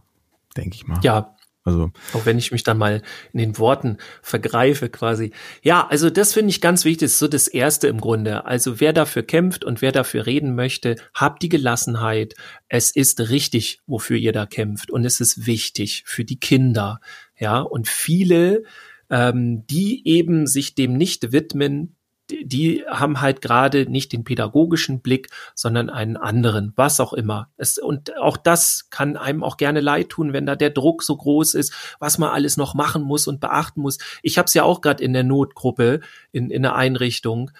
[0.56, 1.00] Denke ich mal.
[1.04, 1.36] Ja.
[1.64, 1.92] Also.
[2.14, 5.32] Auch wenn ich mich dann mal in den Worten vergreife, quasi.
[5.62, 8.46] Ja, also das finde ich ganz wichtig, das ist so das Erste im Grunde.
[8.46, 12.34] Also wer dafür kämpft und wer dafür reden möchte, habt die Gelassenheit.
[12.68, 14.90] Es ist richtig, wofür ihr da kämpft.
[14.90, 17.00] Und es ist wichtig für die Kinder.
[17.38, 18.64] Ja, und viele,
[19.12, 21.96] ähm, die eben sich dem nicht widmen,
[22.44, 27.50] die haben halt gerade nicht den pädagogischen Blick, sondern einen anderen, was auch immer.
[27.58, 31.16] Es, und auch das kann einem auch gerne leid tun, wenn da der Druck so
[31.16, 33.98] groß ist, was man alles noch machen muss und beachten muss.
[34.22, 37.52] Ich habe es ja auch gerade in der Notgruppe in, in der Einrichtung,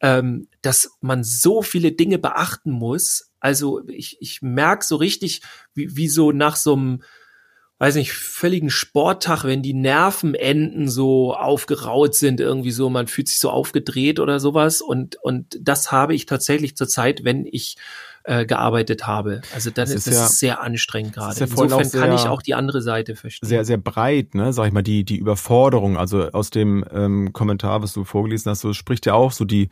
[0.00, 3.32] ähm, dass man so viele Dinge beachten muss.
[3.40, 5.42] Also ich, ich merke so richtig,
[5.74, 7.02] wie, wie so nach so einem
[7.80, 13.40] weiß nicht, völligen Sporttag, wenn die Nervenenden so aufgeraut sind, irgendwie so, man fühlt sich
[13.40, 14.82] so aufgedreht oder sowas.
[14.82, 17.78] Und, und das habe ich tatsächlich zur Zeit, wenn ich
[18.24, 19.40] äh, gearbeitet habe.
[19.54, 21.40] Also dann das ist, das ja, ist sehr anstrengend gerade.
[21.40, 23.48] Ja Insofern sehr, kann ich auch die andere Seite verstehen.
[23.48, 25.96] Sehr, sehr breit, ne, sag ich mal, die, die Überforderung.
[25.96, 29.70] Also aus dem ähm, Kommentar, was du vorgelesen hast, so spricht ja auch so die,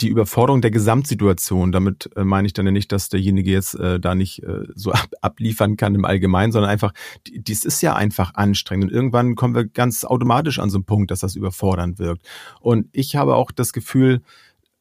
[0.00, 1.72] die Überforderung der Gesamtsituation.
[1.72, 4.92] Damit äh, meine ich dann ja nicht, dass derjenige jetzt äh, da nicht äh, so
[4.92, 6.92] ab, abliefern kann im Allgemeinen, sondern einfach,
[7.28, 8.90] dies ist ja einfach anstrengend.
[8.90, 12.26] Und irgendwann kommen wir ganz automatisch an so einen Punkt, dass das überfordernd wirkt.
[12.60, 14.22] Und ich habe auch das Gefühl,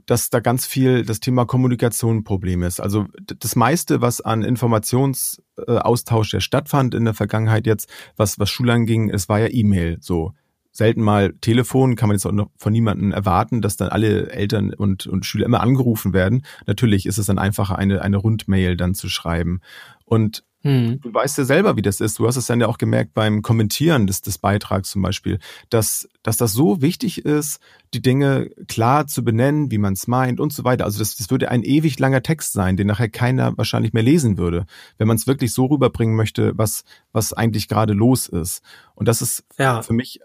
[0.06, 2.80] dass da ganz viel das Thema Kommunikation ein Problem ist.
[2.80, 3.06] Also
[3.39, 9.10] das meiste, was an Informationsaustausch, der stattfand in der Vergangenheit jetzt, was, was Schulern ging,
[9.10, 10.34] es war ja E-Mail so
[10.71, 14.73] selten mal Telefon, kann man jetzt auch noch von niemandem erwarten, dass dann alle Eltern
[14.73, 16.45] und, und Schüler immer angerufen werden.
[16.65, 19.62] Natürlich ist es dann einfacher, eine, eine Rundmail dann zu schreiben.
[20.05, 21.01] Und hm.
[21.01, 22.19] du weißt ja selber, wie das ist.
[22.19, 26.07] Du hast es dann ja auch gemerkt beim Kommentieren des, des Beitrags zum Beispiel, dass,
[26.21, 27.60] dass das so wichtig ist,
[27.93, 30.86] die Dinge klar zu benennen, wie man es meint und so weiter.
[30.86, 34.38] Also das, das würde ein ewig langer Text sein, den nachher keiner wahrscheinlich mehr lesen
[34.38, 34.65] würde,
[34.97, 38.62] wenn man es wirklich so rüberbringen möchte, was, was eigentlich gerade los ist.
[38.93, 39.81] Und das ist ja.
[39.81, 40.19] für mich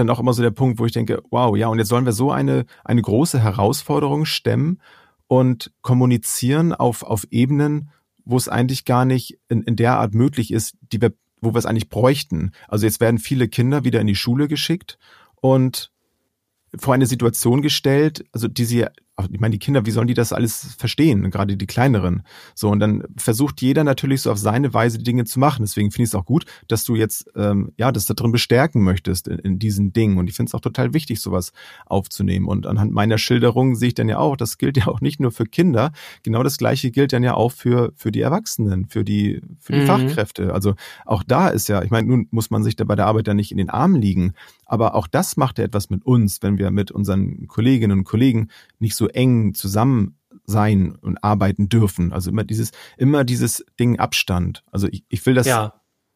[0.00, 2.12] dann auch immer so der Punkt, wo ich denke, wow, ja, und jetzt sollen wir
[2.12, 4.80] so eine, eine große Herausforderung stemmen
[5.26, 7.90] und kommunizieren auf, auf Ebenen,
[8.24, 11.58] wo es eigentlich gar nicht in, in der Art möglich ist, die wir, wo wir
[11.58, 12.52] es eigentlich bräuchten.
[12.68, 14.98] Also jetzt werden viele Kinder wieder in die Schule geschickt
[15.40, 15.90] und
[16.78, 18.86] vor eine Situation gestellt, also die sie
[19.30, 21.30] ich meine, die Kinder, wie sollen die das alles verstehen?
[21.30, 22.22] Gerade die kleineren.
[22.54, 25.62] So, und dann versucht jeder natürlich so auf seine Weise die Dinge zu machen.
[25.62, 28.82] Deswegen finde ich es auch gut, dass du jetzt, ähm, ja, das da drin bestärken
[28.82, 30.18] möchtest in, in diesen Dingen.
[30.18, 31.52] Und ich finde es auch total wichtig, sowas
[31.86, 32.46] aufzunehmen.
[32.46, 35.32] Und anhand meiner Schilderung sehe ich dann ja auch, das gilt ja auch nicht nur
[35.32, 35.92] für Kinder.
[36.22, 39.80] Genau das Gleiche gilt dann ja auch für, für die Erwachsenen, für die, für die
[39.80, 39.86] mhm.
[39.86, 40.54] Fachkräfte.
[40.54, 40.74] Also
[41.06, 43.34] auch da ist ja, ich meine, nun muss man sich da bei der Arbeit ja
[43.34, 44.34] nicht in den Armen liegen.
[44.66, 48.48] Aber auch das macht ja etwas mit uns, wenn wir mit unseren Kolleginnen und Kollegen
[48.78, 52.12] nicht so eng zusammen sein und arbeiten dürfen.
[52.12, 54.64] Also immer dieses, immer dieses Ding Abstand.
[54.70, 55.74] Also ich, ich will das ja.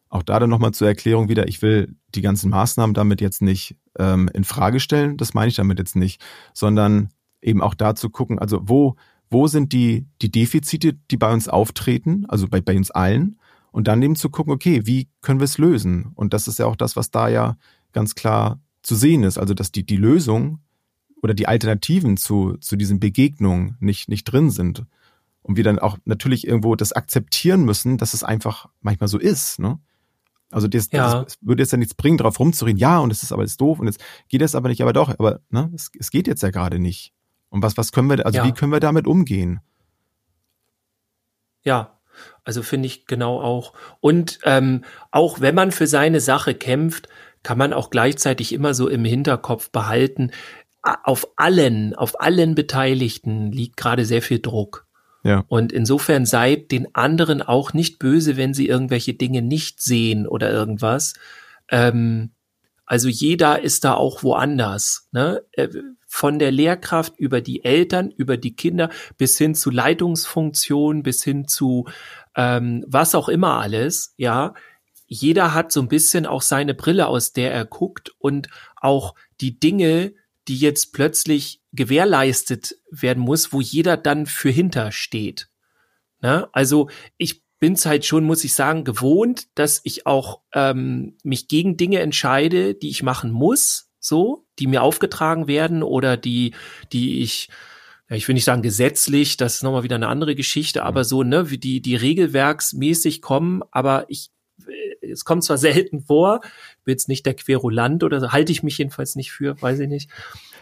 [0.09, 3.77] auch da dann nochmal zur Erklärung wieder, ich will die ganzen Maßnahmen damit jetzt nicht
[3.97, 6.21] ähm, in Frage stellen, das meine ich damit jetzt nicht,
[6.53, 7.09] sondern
[7.41, 8.95] eben auch da zu gucken, also wo,
[9.29, 13.37] wo sind die, die Defizite, die bei uns auftreten, also bei, bei uns allen,
[13.71, 16.11] und dann eben zu gucken, okay, wie können wir es lösen?
[16.15, 17.57] Und das ist ja auch das, was da ja
[17.91, 20.59] ganz klar zu sehen ist, also dass die, die Lösung
[21.25, 24.85] oder die Alternativen zu, zu diesen Begegnungen nicht, nicht drin sind.
[25.41, 29.59] Und wir dann auch natürlich irgendwo das akzeptieren müssen, dass es einfach manchmal so ist.
[29.59, 29.79] Ne?
[30.51, 31.23] Also das, ja.
[31.23, 33.79] das würde jetzt ja nichts bringen, darauf rumzureden, ja, und es ist aber jetzt doof
[33.79, 36.51] und jetzt geht es aber nicht, aber doch, aber ne, es, es geht jetzt ja
[36.51, 37.11] gerade nicht.
[37.49, 38.45] Und was, was können wir, also ja.
[38.45, 39.61] wie können wir damit umgehen?
[41.63, 41.99] Ja,
[42.43, 43.73] also finde ich genau auch.
[43.99, 47.09] Und ähm, auch wenn man für seine Sache kämpft,
[47.45, 50.31] kann man auch gleichzeitig immer so im Hinterkopf behalten,
[51.03, 54.85] auf allen, auf allen Beteiligten liegt gerade sehr viel Druck.
[55.23, 55.43] Ja.
[55.47, 60.51] Und insofern seid den anderen auch nicht böse, wenn sie irgendwelche Dinge nicht sehen oder
[60.51, 61.15] irgendwas.
[61.69, 62.31] Ähm,
[62.85, 65.09] also jeder ist da auch woanders.
[65.11, 65.43] Ne?
[65.53, 65.69] Äh,
[66.05, 71.47] von der Lehrkraft über die Eltern, über die Kinder bis hin zu Leitungsfunktionen, bis hin
[71.47, 71.87] zu
[72.35, 74.13] ähm, was auch immer alles.
[74.17, 74.53] Ja,
[75.07, 79.59] jeder hat so ein bisschen auch seine Brille, aus der er guckt und auch die
[79.59, 80.13] Dinge,
[80.47, 85.49] die jetzt plötzlich gewährleistet werden muss, wo jeder dann für hinter steht.
[86.21, 86.47] Ne?
[86.53, 91.77] Also ich bin's halt schon, muss ich sagen, gewohnt, dass ich auch ähm, mich gegen
[91.77, 96.53] Dinge entscheide, die ich machen muss, so, die mir aufgetragen werden oder die,
[96.91, 97.49] die ich
[98.09, 101.23] ja, ich will nicht sagen gesetzlich, das ist nochmal wieder eine andere Geschichte, aber so,
[101.23, 104.29] ne, wie die, die regelwerksmäßig kommen, aber ich,
[104.67, 106.41] äh, es kommt zwar selten vor,
[106.85, 109.89] bin jetzt nicht der Querulant oder so, halte ich mich jedenfalls nicht für, weiß ich
[109.89, 110.09] nicht.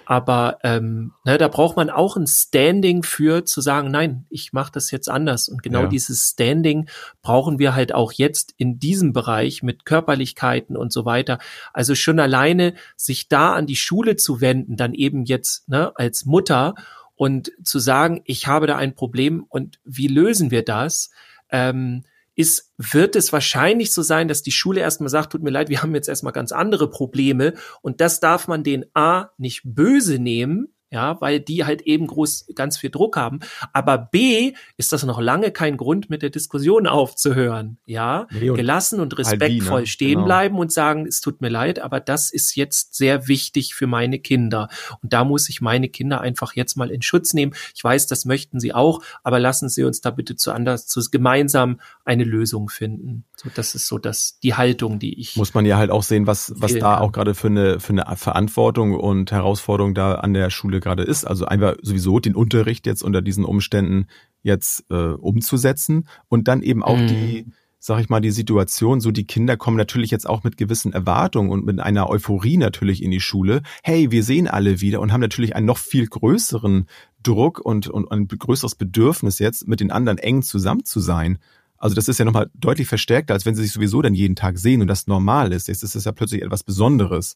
[0.06, 4.72] Aber ähm, ne, da braucht man auch ein Standing für zu sagen, nein, ich mache
[4.74, 5.48] das jetzt anders.
[5.48, 5.88] Und genau Ja.
[5.88, 6.90] dieses Standing
[7.22, 11.40] brauchen wir halt auch jetzt in diesem Bereich mit Körperlichkeiten und so weiter.
[11.72, 16.26] Also schon alleine sich da an die Schule zu wenden, dann eben jetzt ne, als
[16.26, 16.76] Mutter
[17.16, 21.12] und zu sagen, ich habe da ein Problem und wie lösen wir das?
[21.50, 22.04] Ähm,
[22.36, 25.82] ist, wird es wahrscheinlich so sein, dass die Schule erstmal sagt, tut mir leid, wir
[25.82, 30.74] haben jetzt erstmal ganz andere Probleme und das darf man den A nicht böse nehmen,
[30.94, 33.40] ja, weil die halt eben groß ganz viel Druck haben.
[33.74, 37.78] Aber B ist das noch lange kein Grund, mit der Diskussion aufzuhören.
[37.88, 39.88] Ja, Nee, und gelassen und halt wie, respektvoll ne?
[39.88, 40.26] stehen Genau.
[40.26, 44.20] bleiben und sagen, es tut mir leid, aber das ist jetzt sehr wichtig für meine
[44.20, 44.70] Kinder.
[45.02, 47.54] Und da muss ich meine Kinder einfach jetzt mal in Schutz nehmen.
[47.74, 51.02] Ich weiß, das möchten sie auch, aber lassen Sie uns da bitte zu anders, zu
[51.10, 53.26] gemeinsam eine Lösung finden.
[53.36, 55.36] So, das ist so das, die Haltung, die ich.
[55.36, 58.16] muss man ja halt auch sehen, was, was da auch gerade für eine, für eine
[58.16, 61.26] Verantwortung und Herausforderung da an der Schule gerade ist.
[61.26, 64.06] Also einfach sowieso den Unterricht jetzt unter diesen Umständen
[64.44, 67.08] jetzt äh, umzusetzen und dann eben auch Mhm.
[67.08, 67.46] die,
[67.80, 71.50] sag ich mal, die Situation, so die Kinder kommen natürlich jetzt auch mit gewissen Erwartungen
[71.50, 73.62] und mit einer Euphorie natürlich in die Schule.
[73.84, 76.88] Hey, wir sehen alle wieder und haben natürlich einen noch viel größeren
[77.24, 81.40] Druck und, und ein größeres Bedürfnis jetzt, mit den anderen eng zusammen zu sein.
[81.78, 84.58] Also das ist ja nochmal deutlich verstärkter, als wenn sie sich sowieso dann jeden Tag
[84.58, 85.68] sehen und das normal ist.
[85.68, 87.36] Jetzt ist es ja plötzlich etwas Besonderes.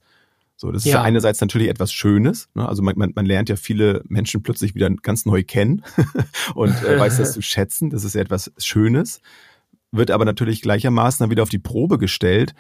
[0.60, 2.50] So, das ist ja einerseits natürlich etwas Schönes.
[2.56, 2.68] Ne?
[2.68, 5.84] Also man, man, man lernt ja viele Menschen plötzlich wieder ganz neu kennen
[6.56, 7.92] und äh, weiß das zu schätzen.
[7.92, 9.22] Das ist ja etwas Schönes.
[9.92, 12.56] Wird aber natürlich gleichermaßen dann wieder auf die Probe gestellt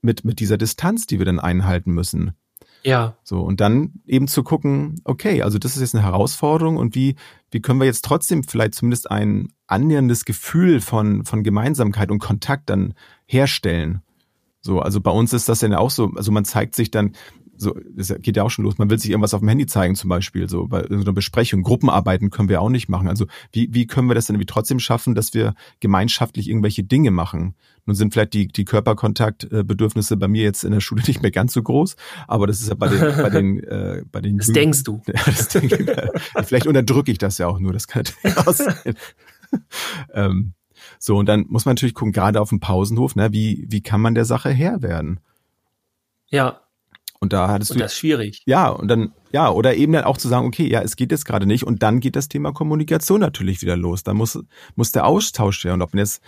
[0.00, 2.32] mit, mit dieser Distanz, die wir dann einhalten müssen.
[2.84, 6.94] ja, So, und dann eben zu gucken, okay, also das ist jetzt eine Herausforderung und
[6.94, 7.16] wie,
[7.50, 12.70] wie können wir jetzt trotzdem vielleicht zumindest ein annäherndes Gefühl von, von Gemeinsamkeit und Kontakt
[12.70, 12.94] dann
[13.26, 14.00] herstellen?
[14.62, 17.12] So, also bei uns ist das dann ja auch so, also man zeigt sich dann,
[17.62, 19.94] so, das geht ja auch schon los, man will sich irgendwas auf dem Handy zeigen
[19.94, 23.08] zum Beispiel, so bei irgendeiner Besprechung, Gruppenarbeiten können wir auch nicht machen.
[23.08, 27.10] Also wie, wie können wir das denn irgendwie trotzdem schaffen, dass wir gemeinschaftlich irgendwelche Dinge
[27.10, 27.54] machen?
[27.86, 31.52] Nun sind vielleicht die, die Körperkontaktbedürfnisse bei mir jetzt in der Schule nicht mehr ganz
[31.52, 31.96] so groß,
[32.26, 35.00] aber das ist ja bei den, bei den, äh, bei den das Jugend- denkst du.
[35.06, 36.46] ja, das denke ich.
[36.46, 38.94] Vielleicht unterdrücke ich das ja auch nur, das kann natürlich auch sein.
[40.12, 40.52] ähm,
[40.98, 44.00] so, und dann muss man natürlich gucken, gerade auf dem Pausenhof, ne, wie, wie kann
[44.00, 45.20] man der Sache Herr werden?
[46.28, 46.61] Ja,
[47.22, 48.42] Und da hattest und du, das ist schwierig.
[48.46, 51.24] ja, und dann, ja, oder eben dann auch zu sagen, okay, ja, es geht jetzt
[51.24, 54.02] gerade nicht, und dann geht das Thema Kommunikation natürlich wieder los.
[54.02, 54.40] Da muss,
[54.74, 56.20] muss der Austausch her, und ob man jetzt,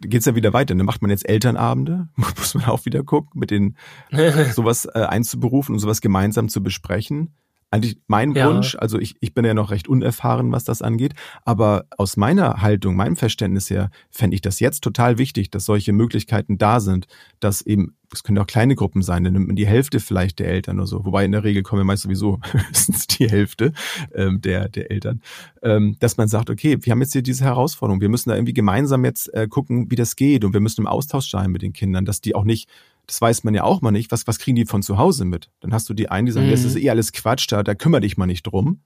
[0.00, 3.52] geht's ja wieder weiter, dann macht man jetzt Elternabende, muss man auch wieder gucken, mit
[3.52, 3.76] den,
[4.52, 7.32] sowas äh, einzuberufen und sowas gemeinsam zu besprechen.
[7.72, 8.48] Eigentlich mein Ja.
[8.48, 12.62] Wunsch, also ich, ich bin ja noch recht unerfahren, was das angeht, aber aus meiner
[12.62, 17.06] Haltung, meinem Verständnis her, fände ich das jetzt total wichtig, dass solche Möglichkeiten da sind,
[17.38, 20.48] dass eben, es können auch kleine Gruppen sein, dann nimmt man die Hälfte vielleicht der
[20.48, 23.72] Eltern oder so, wobei in der Regel kommen ja meist sowieso höchstens die Hälfte
[24.14, 25.20] ähm, der, der Eltern,
[25.62, 28.54] ähm, dass man sagt, okay, wir haben jetzt hier diese Herausforderung, wir müssen da irgendwie
[28.54, 30.44] gemeinsam jetzt äh, gucken, wie das geht.
[30.44, 32.68] Und wir müssen im Austausch sein mit den Kindern, dass die auch nicht
[33.10, 35.50] das weiß man ja auch mal nicht, was, was kriegen die von zu Hause mit?
[35.60, 36.50] Dann hast du die einen, die sagen, Mhm.
[36.52, 38.80] das ist eh alles Quatsch, da, da kümmere dich mal nicht drum.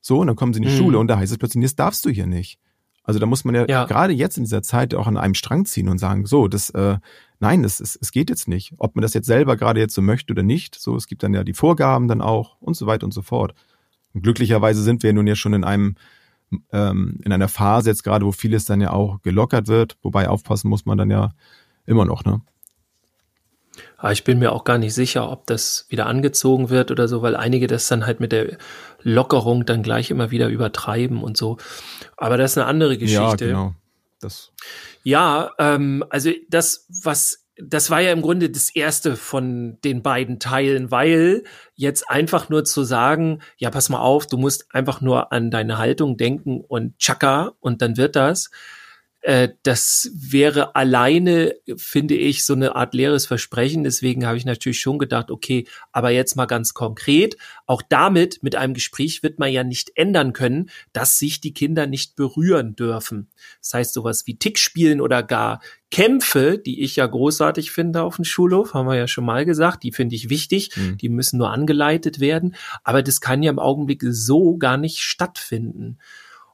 [0.00, 0.76] So, und dann kommen sie in die Mhm.
[0.76, 2.58] Schule und da heißt es plötzlich, das darfst du hier nicht.
[3.04, 3.84] Also da muss man ja, Ja.
[3.84, 6.98] gerade jetzt in dieser Zeit auch an einem Strang ziehen und sagen, so, das, äh,
[7.38, 8.74] nein, das ist, es geht jetzt nicht.
[8.78, 11.32] Ob man das jetzt selber gerade jetzt so möchte oder nicht, so, es gibt dann
[11.32, 13.54] ja die Vorgaben dann auch und so weiter und so fort.
[14.14, 15.94] Und glücklicherweise sind wir nun ja schon in einem,
[16.72, 20.68] ähm, in einer Phase jetzt gerade, wo vieles dann ja auch gelockert wird, wobei aufpassen
[20.68, 21.30] muss man dann ja
[21.86, 22.40] immer noch, ne?
[24.00, 27.20] Aber ich bin mir auch gar nicht sicher, ob das wieder angezogen wird oder so,
[27.20, 28.56] weil einige das dann halt mit der
[29.02, 31.58] Lockerung dann gleich immer wieder übertreiben und so.
[32.16, 33.44] Aber das ist eine andere Geschichte.
[33.44, 33.74] Ja, genau.
[34.18, 34.52] Das,
[35.02, 40.38] Ja, ähm, also das, was, das war ja im Grunde das erste von den beiden
[40.38, 45.30] Teilen, weil jetzt einfach nur zu sagen, ja, pass mal auf, du musst einfach nur
[45.30, 48.50] an deine Haltung denken und tschakka und dann wird das.
[49.22, 53.84] Äh, das wäre alleine, finde ich, so eine Art leeres Versprechen.
[53.84, 57.36] Deswegen habe ich natürlich schon gedacht, okay, aber jetzt mal ganz konkret.
[57.66, 61.86] Auch damit, mit einem Gespräch wird man ja nicht ändern können, dass sich die Kinder
[61.86, 63.28] nicht berühren dürfen.
[63.60, 68.24] Das heißt, sowas wie Tickspielen oder gar Kämpfe, die ich ja großartig finde auf dem
[68.24, 70.70] Schulhof, haben wir ja schon mal gesagt, die finde ich wichtig.
[70.76, 70.96] Mhm.
[70.96, 72.54] Die müssen nur angeleitet werden.
[72.84, 75.98] Aber das kann ja im Augenblick so gar nicht stattfinden.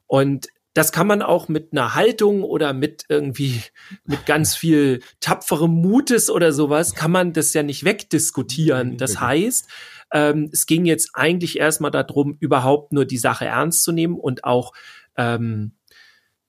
[0.06, 3.62] Und das kann man auch mit einer Haltung oder mit irgendwie,
[4.04, 8.98] mit ganz viel tapferem Mutes oder sowas, kann man das ja nicht wegdiskutieren.
[8.98, 9.70] Das heißt,
[10.12, 14.44] ähm, es ging jetzt eigentlich erstmal darum, überhaupt nur die Sache ernst zu nehmen und
[14.44, 14.74] auch
[15.16, 15.72] ähm,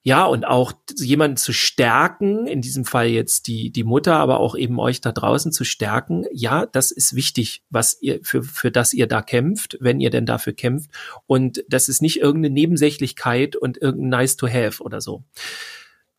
[0.07, 4.55] ja, und auch jemanden zu stärken, in diesem Fall jetzt die, die Mutter, aber auch
[4.55, 6.23] eben euch da draußen zu stärken.
[6.31, 10.25] Ja, das ist wichtig, was ihr, für, für das ihr da kämpft, wenn ihr denn
[10.25, 10.91] dafür kämpft.
[11.25, 15.25] Und das ist nicht irgendeine Nebensächlichkeit und irgendein nice to have oder so.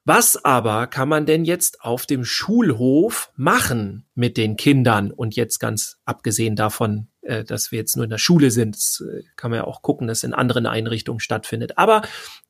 [0.04, 5.12] Was aber kann man denn jetzt auf dem Schulhof machen mit den Kindern?
[5.12, 9.04] Und jetzt ganz abgesehen davon, äh, dass wir jetzt nur in der Schule sind, das
[9.06, 11.76] äh, kann man ja auch gucken, dass in anderen Einrichtungen stattfindet.
[11.76, 12.02] Aber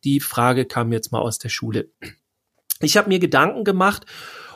[0.05, 1.91] die Frage kam jetzt mal aus der Schule.
[2.81, 4.07] Ich habe mir Gedanken gemacht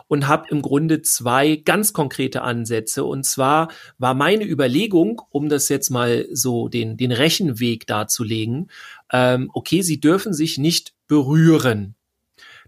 [0.07, 3.05] und habe im Grunde zwei ganz konkrete Ansätze.
[3.05, 3.69] Und zwar
[3.99, 8.71] war meine Überlegung, um das jetzt mal so den, den Rechenweg darzulegen,
[9.13, 11.97] ähm, okay, sie dürfen sich nicht berühren.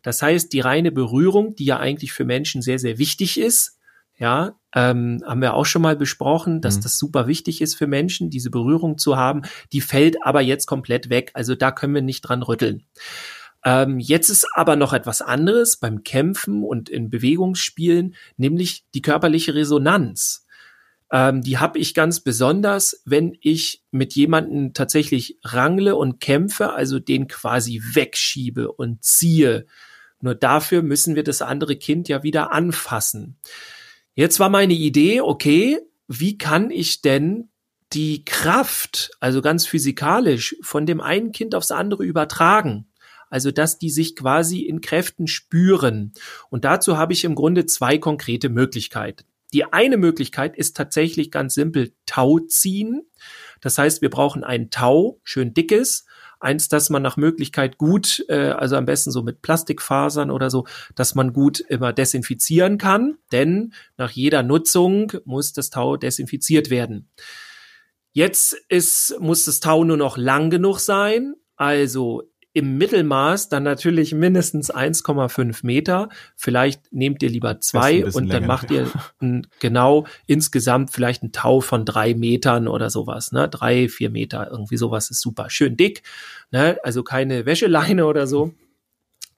[0.02, 3.78] Das heißt, die reine Berührung, die ja eigentlich für Menschen sehr, sehr wichtig ist,
[4.18, 6.82] ja, ähm, haben wir auch schon mal besprochen, dass mhm.
[6.82, 9.42] das super wichtig ist für Menschen, diese Berührung zu haben.
[9.72, 11.30] Die fällt aber jetzt komplett weg.
[11.34, 12.84] Also da können wir nicht dran rütteln.
[13.64, 19.54] Ähm, jetzt ist aber noch etwas anderes beim Kämpfen und in Bewegungsspielen, nämlich die körperliche
[19.54, 20.46] Resonanz.
[21.10, 26.98] Ähm, die habe ich ganz besonders, wenn ich mit jemanden tatsächlich rangle und kämpfe, also
[26.98, 29.66] den quasi wegschiebe und ziehe
[30.24, 33.36] nur dafür müssen wir das andere Kind ja wieder anfassen.
[34.14, 37.50] Jetzt war meine Idee, okay, wie kann ich denn
[37.92, 42.86] die Kraft, also ganz physikalisch, von dem einen Kind aufs andere übertragen?
[43.28, 46.12] Also, dass die sich quasi in Kräften spüren.
[46.50, 49.24] Und dazu habe ich im Grunde zwei konkrete Möglichkeiten.
[49.52, 53.02] Die eine Möglichkeit ist tatsächlich ganz simpel Tau ziehen.
[53.60, 56.06] Das heißt, wir brauchen ein Tau, schön dickes,
[56.44, 60.66] eins, das man nach Möglichkeit gut, äh, also am besten so mit Plastikfasern oder so,
[60.94, 67.08] dass man gut immer desinfizieren kann, denn nach jeder Nutzung muss das Tau desinfiziert werden.
[68.12, 72.22] Jetzt ist, muss das Tau nur noch lang genug sein, also
[72.54, 76.08] im Mittelmaß dann natürlich mindestens 1,5 Meter.
[76.36, 78.46] Vielleicht nehmt ihr lieber zwei und dann länger.
[78.46, 78.90] macht ihr
[79.20, 83.32] ein, genau insgesamt vielleicht ein Tau von drei Metern oder sowas.
[83.32, 83.48] Ne?
[83.48, 85.50] Drei, vier Meter, irgendwie sowas ist super.
[85.50, 86.04] Schön dick,
[86.52, 86.78] ne?
[86.84, 88.54] also keine Wäscheleine oder so.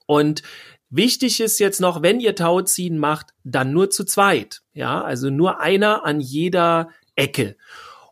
[0.05, 0.43] Und
[0.89, 4.61] Wichtig ist jetzt noch, wenn ihr Tauziehen macht, dann nur zu zweit.
[4.71, 7.57] Ja, also nur einer an jeder Ecke.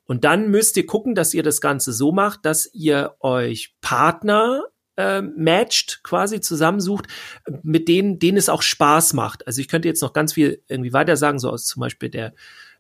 [0.04, 4.66] Und dann müsst ihr gucken, dass ihr das Ganze so macht, dass ihr euch Partner
[4.98, 7.08] äh, matcht, quasi zusammensucht,
[7.64, 9.46] mit denen, denen es auch Spaß macht.
[9.48, 12.34] Also ich könnte jetzt noch ganz viel irgendwie weiter sagen, so aus zum Beispiel der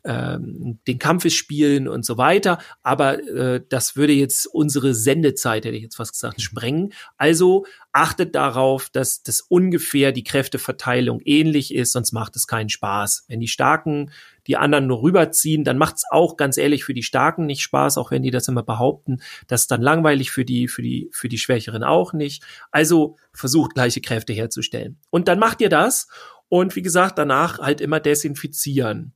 [0.05, 2.59] ähm, den Kampfes spielen und so weiter.
[2.83, 6.93] Aber äh, das würde jetzt unsere Sendezeit, hätte ich jetzt fast gesagt, sprengen.
[7.17, 13.25] Also achtet darauf, dass das ungefähr die Kräfteverteilung ähnlich ist, sonst macht es keinen Spaß.
[13.27, 14.11] Wenn die Starken
[14.47, 17.97] die anderen nur rüberziehen, dann macht es auch ganz ehrlich für die Starken nicht Spaß,
[17.97, 19.21] auch wenn die das immer behaupten.
[19.47, 22.43] Das ist dann langweilig für die, für die, für die Schwächeren auch nicht.
[22.69, 24.99] Also versucht gleiche Kräfte herzustellen.
[25.09, 26.07] Und dann macht ihr das
[26.47, 29.13] und wie gesagt, danach halt immer desinfizieren.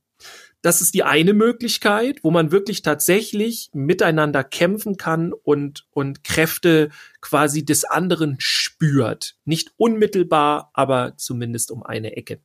[0.62, 6.90] Das ist die eine Möglichkeit, wo man wirklich tatsächlich miteinander kämpfen kann und, und Kräfte
[7.20, 9.36] quasi des anderen spürt.
[9.44, 12.40] Nicht unmittelbar, aber zumindest um eine Ecke.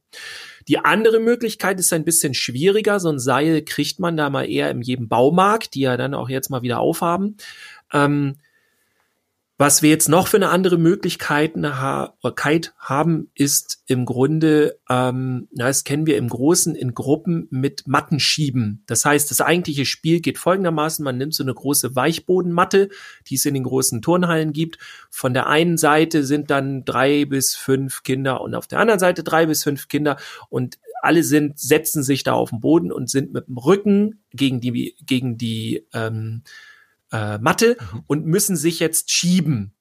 [0.67, 2.99] Die andere Möglichkeit ist ein bisschen schwieriger.
[2.99, 6.29] So ein Seil kriegt man da mal eher in jedem Baumarkt, die ja dann auch
[6.29, 7.37] jetzt mal wieder aufhaben.
[7.91, 8.37] Ähm,
[9.57, 11.55] was wir jetzt noch für eine andere Möglichkeit
[12.77, 18.83] haben, ist im Grunde, ähm, na, das kennen wir im Großen in Gruppen mit Mattenschieben.
[18.85, 22.89] Das heißt, das eigentliche Spiel geht folgendermaßen, man nimmt so eine große Weichbodenmatte,
[23.27, 24.77] die es in den großen Turnhallen gibt.
[25.09, 29.23] Von der einen Seite sind dann drei bis fünf Kinder und auf der anderen Seite
[29.23, 30.17] drei bis fünf Kinder
[30.49, 34.59] und alle sind, setzen sich da auf den Boden und sind mit dem Rücken gegen
[34.59, 36.41] die, gegen die, ähm,
[37.11, 38.03] äh, Matte mhm.
[38.07, 39.75] und müssen sich jetzt schieben.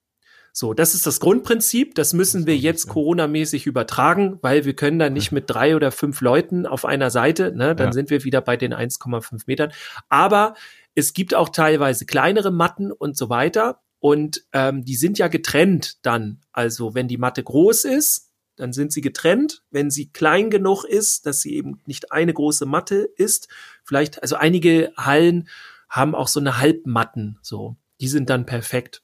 [0.57, 1.95] So, das ist das Grundprinzip.
[1.95, 6.21] Das müssen wir jetzt Corona-mäßig übertragen, weil wir können da nicht mit drei oder fünf
[6.21, 7.91] Leuten auf einer Seite, ne, dann ja.
[7.91, 9.73] sind wir wieder bei den 1,5 Metern.
[10.07, 10.53] Aber
[10.93, 13.81] es gibt auch teilweise kleinere Matten und so weiter.
[13.99, 16.39] Und ähm, die sind ja getrennt dann.
[16.53, 19.63] Also wenn die Matte groß ist, dann sind sie getrennt.
[19.71, 23.49] Wenn sie klein genug ist, dass sie eben nicht eine große Matte ist,
[23.83, 25.49] vielleicht, also einige Hallen
[25.89, 27.75] haben auch so eine Halbmatten, so.
[28.01, 29.03] Die sind dann perfekt.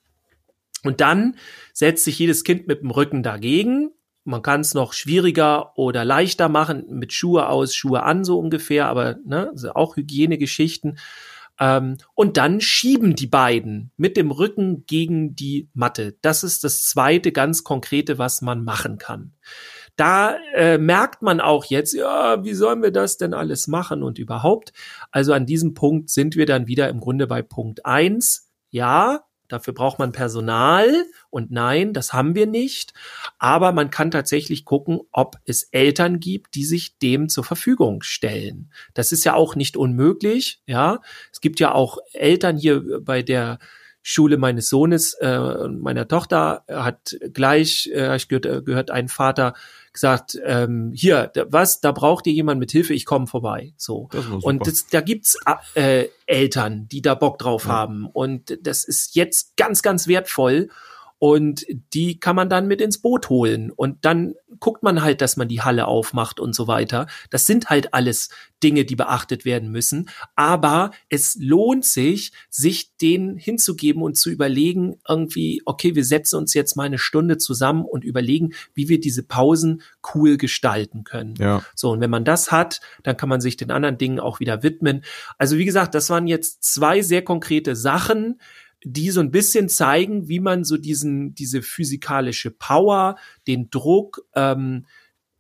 [0.84, 1.36] Und dann
[1.74, 3.92] setzt sich jedes Kind mit dem Rücken dagegen.
[4.24, 8.88] Man kann es noch schwieriger oder leichter machen, mit Schuhe aus, Schuhe an, so ungefähr,
[8.88, 10.98] aber ne, also auch Hygienegeschichten.
[11.60, 16.18] Ähm, und dann schieben die beiden mit dem Rücken gegen die Matte.
[16.22, 19.34] Das ist das zweite ganz konkrete, was man machen kann.
[19.96, 24.20] Da äh, merkt man auch jetzt, ja, wie sollen wir das denn alles machen und
[24.20, 24.74] überhaupt?
[25.12, 28.50] Also an diesem Punkt sind wir dann wieder im Grunde bei Punkt eins.
[28.70, 30.90] Ja, Dafür braucht man Personal
[31.30, 32.94] und nein, das haben wir nicht.
[33.38, 38.72] Aber man kann tatsächlich gucken, ob es Eltern gibt, die sich dem zur Verfügung stellen.
[38.94, 40.62] Das ist ja auch nicht unmöglich.
[40.68, 41.02] Ja,
[41.34, 43.60] es gibt ja auch Eltern hier bei der
[44.02, 49.54] Schule meines Sohnes äh, meiner Tochter hat gleich, äh, ich gehört, gehört ein Vater,
[49.94, 53.74] gesagt, ähm, hier, da, was, da braucht ihr jemand mit Hilfe, ich komme vorbei.
[53.78, 54.10] So.
[54.42, 55.38] Und das, da gibt's
[55.76, 57.72] äh, Eltern, die da Bock drauf ja.
[57.72, 58.06] haben.
[58.06, 60.70] Und das ist jetzt ganz, ganz wertvoll.
[61.24, 63.70] Und die kann man dann mit ins Boot holen.
[63.70, 67.06] Und dann guckt man halt, dass man die Halle aufmacht und so weiter.
[67.30, 68.30] Das sind halt alles
[68.64, 70.10] Dinge, die beachtet werden müssen.
[70.36, 76.56] Aber es lohnt sich, sich denen hinzugeben und zu überlegen, irgendwie, okay, wir setzen uns
[76.56, 79.84] jetzt mal eine Stunde zusammen und überlegen, wie wir diese Pausen
[80.16, 81.36] cool gestalten können.
[81.38, 81.64] Ja.
[81.76, 84.64] So, und wenn man das hat, dann kann man sich den anderen Dingen auch wieder
[84.64, 85.04] widmen.
[85.38, 88.40] Also wie gesagt, das waren jetzt zwei sehr konkrete Sachen
[88.84, 93.16] die so ein bisschen zeigen, wie man so diesen, diese physikalische Power,
[93.48, 94.86] den Druck ähm,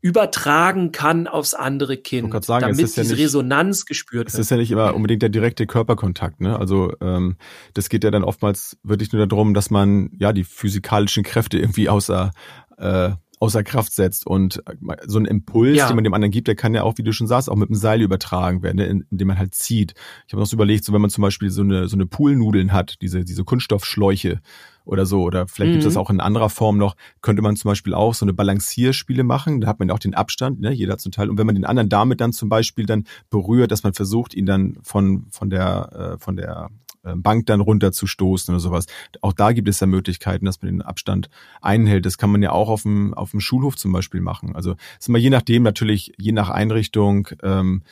[0.02, 4.34] übertragen kann aufs andere Kind, sagen, damit diese ja nicht, Resonanz gespürt wird.
[4.34, 6.58] Es ist ja nicht immer unbedingt der direkte Körperkontakt, ne?
[6.58, 7.38] Also ähm,
[7.76, 11.88] das geht ja dann oftmals wirklich nur darum, dass man ja die physikalischen Kräfte irgendwie
[11.88, 12.32] außer
[12.78, 13.12] äh,
[13.42, 14.28] außer Kraft setzt.
[14.28, 14.64] Und
[15.08, 15.88] so ein Impuls, ja.
[15.88, 17.70] den man dem anderen gibt, der kann ja auch, wie du schon sagst, auch mit
[17.70, 19.96] einem Seil übertragen werden, ne, indem man halt zieht.
[20.28, 22.72] Ich habe noch so überlegt, so wenn man zum Beispiel so eine, so eine Poolnudeln
[22.72, 24.42] hat, diese, diese Kunststoffschläuche
[24.86, 25.74] oder so, oder vielleicht mhm.
[25.74, 28.34] gibt es das auch in anderer Form noch, könnte man zum Beispiel auch so eine
[28.34, 29.62] Balancierspiele machen.
[29.62, 31.30] Da hat man ja auch den Abstand, ne, jeder zum Teil.
[31.30, 34.46] Und wenn man den anderen damit dann zum Beispiel dann berührt, dass man versucht, ihn
[34.46, 38.86] dann von, von der, äh, von der äh, Bank dann runterzustoßen oder sowas.
[39.22, 41.30] Auch da gibt es ja Möglichkeiten, dass man den Abstand
[41.62, 42.06] einhält.
[42.06, 44.56] Das kann man ja auch auf dem, auf dem Schulhof zum Beispiel machen.
[44.56, 47.84] Also ist immer je nachdem natürlich, je nach Einrichtung, ähm,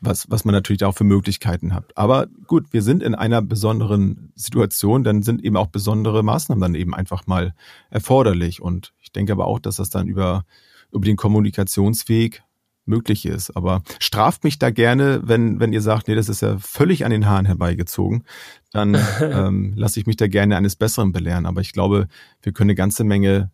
[0.00, 1.96] was, was man natürlich auch für Möglichkeiten hat.
[1.96, 6.74] Aber gut, wir sind in einer besonderen Situation, dann sind eben auch besondere Maßnahmen dann
[6.74, 7.54] eben einfach mal
[7.90, 8.62] erforderlich.
[8.62, 10.44] Und ich denke aber auch, dass das dann über,
[10.90, 12.42] über den Kommunikationsweg
[12.90, 13.56] möglich ist.
[13.56, 17.10] Aber straft mich da gerne, wenn, wenn ihr sagt, nee, das ist ja völlig an
[17.10, 18.24] den Haaren herbeigezogen,
[18.72, 21.46] dann ähm, lasse ich mich da gerne eines Besseren belehren.
[21.46, 22.08] Aber ich glaube,
[22.42, 23.50] wir können eine ganze Menge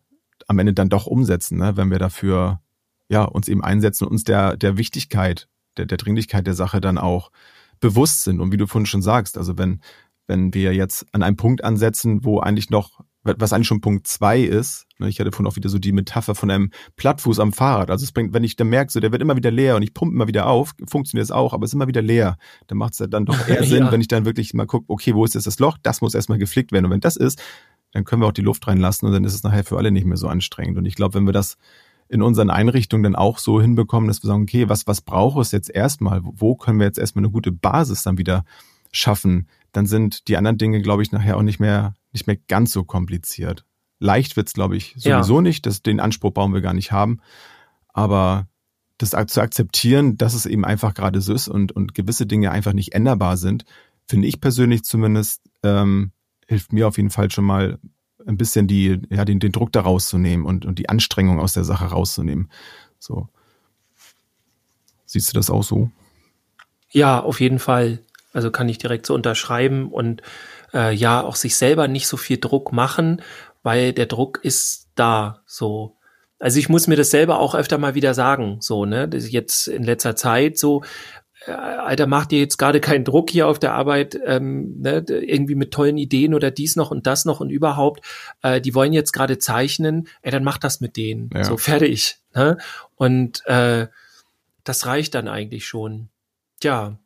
[0.47, 2.59] am Ende dann doch umsetzen, ne, wenn wir dafür
[3.09, 6.97] ja uns eben einsetzen und uns der, der Wichtigkeit, der, der Dringlichkeit der Sache dann
[6.97, 7.31] auch
[7.79, 8.41] bewusst sind.
[8.41, 9.81] Und wie du vorhin schon sagst, also wenn,
[10.25, 13.01] wenn wir jetzt an einem Punkt ansetzen, wo eigentlich noch
[13.37, 14.85] was eigentlich schon Punkt zwei ist.
[14.99, 17.91] Ne, ich hatte vorhin auch wieder so die Metapher von einem Plattfuß am Fahrrad.
[17.91, 19.93] Also es bringt, wenn ich dann merke, so der wird immer wieder leer und ich
[19.93, 22.37] pumpe immer wieder auf, funktioniert es auch, aber es ist immer wieder leer.
[22.67, 23.91] Dann macht es dann doch eher Sinn, ja.
[23.91, 25.77] wenn ich dann wirklich mal gucke, okay, wo ist jetzt das Loch?
[25.83, 26.85] Das muss erstmal geflickt werden.
[26.85, 27.41] Und wenn das ist,
[27.91, 30.05] dann können wir auch die Luft reinlassen und dann ist es nachher für alle nicht
[30.05, 30.77] mehr so anstrengend.
[30.77, 31.57] Und ich glaube, wenn wir das
[32.09, 35.51] in unseren Einrichtungen dann auch so hinbekommen, dass wir sagen, okay, was, was braucht es
[35.51, 36.21] jetzt erstmal?
[36.23, 38.45] Wo können wir jetzt erstmal eine gute Basis dann wieder
[38.91, 39.47] schaffen?
[39.73, 42.83] Dann sind die anderen Dinge, glaube ich, nachher auch nicht mehr nicht mehr ganz so
[42.83, 43.65] kompliziert.
[43.99, 45.41] Leicht wird's, glaube ich, sowieso ja.
[45.41, 45.65] nicht.
[45.65, 47.19] Das, den Anspruch brauchen wir gar nicht haben.
[47.93, 48.47] Aber
[48.97, 52.73] das zu akzeptieren, dass es eben einfach gerade so ist und, und gewisse Dinge einfach
[52.73, 53.65] nicht änderbar sind,
[54.07, 56.11] finde ich persönlich zumindest, ähm,
[56.47, 57.79] hilft mir auf jeden Fall schon mal
[58.25, 61.63] ein bisschen die, ja, den, den Druck da rauszunehmen und, und die Anstrengung aus der
[61.63, 62.49] Sache rauszunehmen.
[62.99, 63.29] So.
[65.05, 65.91] Siehst du das auch so?
[66.89, 67.99] Ja, auf jeden Fall.
[68.33, 70.21] Also kann ich direkt so unterschreiben und
[70.73, 73.21] äh, ja auch sich selber nicht so viel Druck machen,
[73.63, 75.95] weil der Druck ist da so.
[76.39, 79.67] Also ich muss mir das selber auch öfter mal wieder sagen, so, ne, das jetzt
[79.67, 80.83] in letzter Zeit so,
[81.47, 85.55] äh, Alter, mach dir jetzt gerade keinen Druck hier auf der Arbeit, ähm, ne, irgendwie
[85.55, 88.05] mit tollen Ideen oder dies noch und das noch und überhaupt.
[88.41, 91.29] Äh, die wollen jetzt gerade zeichnen, ey, dann mach das mit denen.
[91.33, 91.43] Ja.
[91.43, 92.17] So fertig.
[92.35, 92.57] Ne?
[92.95, 93.87] Und äh,
[94.63, 96.09] das reicht dann eigentlich schon.
[96.59, 96.97] Tja.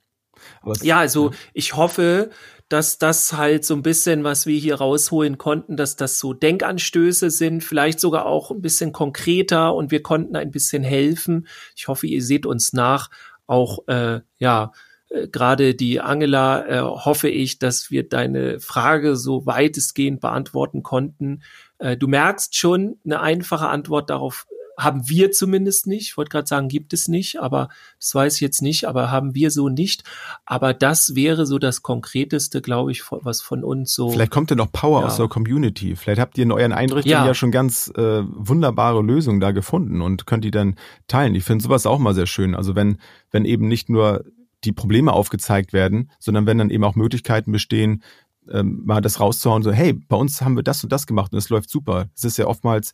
[0.81, 2.31] ja, also ich hoffe,
[2.71, 7.29] dass das halt so ein bisschen, was wir hier rausholen konnten, dass das so Denkanstöße
[7.29, 11.47] sind, vielleicht sogar auch ein bisschen konkreter und wir konnten ein bisschen helfen.
[11.75, 13.09] Ich hoffe, ihr seht uns nach.
[13.45, 14.71] Auch äh, ja,
[15.09, 21.43] äh, gerade die Angela äh, hoffe ich, dass wir deine Frage so weitestgehend beantworten konnten.
[21.77, 24.47] Äh, du merkst schon, eine einfache Antwort darauf
[24.83, 26.09] haben wir zumindest nicht.
[26.09, 27.69] Ich wollte gerade sagen, gibt es nicht, aber
[27.99, 30.03] das weiß ich jetzt nicht, aber haben wir so nicht.
[30.45, 34.09] Aber das wäre so das Konkreteste, glaube ich, was von uns so.
[34.09, 35.07] Vielleicht kommt ja noch Power ja.
[35.07, 35.95] aus der Community.
[35.95, 40.01] Vielleicht habt ihr in euren Einrichtungen ja, ja schon ganz äh, wunderbare Lösungen da gefunden
[40.01, 40.75] und könnt die dann
[41.07, 41.35] teilen.
[41.35, 42.55] Ich finde sowas auch mal sehr schön.
[42.55, 42.97] Also wenn,
[43.29, 44.25] wenn eben nicht nur
[44.63, 48.03] die Probleme aufgezeigt werden, sondern wenn dann eben auch Möglichkeiten bestehen,
[48.49, 51.37] ähm, mal das rauszuhauen, so, hey, bei uns haben wir das und das gemacht und
[51.37, 52.09] es läuft super.
[52.15, 52.93] Es ist ja oftmals,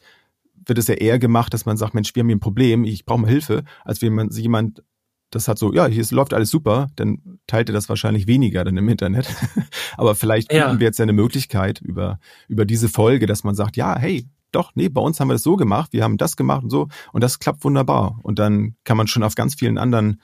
[0.68, 3.06] wird es ja eher gemacht, dass man sagt, Mensch, wir haben hier ein Problem, ich
[3.06, 4.84] brauche mal Hilfe, als wenn man jemand
[5.30, 8.78] das hat so, ja, hier läuft alles super, dann teilt er das wahrscheinlich weniger dann
[8.78, 9.28] im Internet.
[9.98, 10.80] Aber vielleicht ja.
[10.80, 14.72] wir jetzt ja eine Möglichkeit über, über diese Folge, dass man sagt, ja, hey, doch,
[14.76, 17.22] nee, bei uns haben wir das so gemacht, wir haben das gemacht und so und
[17.24, 18.20] das klappt wunderbar.
[18.24, 20.22] Und dann kann man schon auf ganz vielen anderen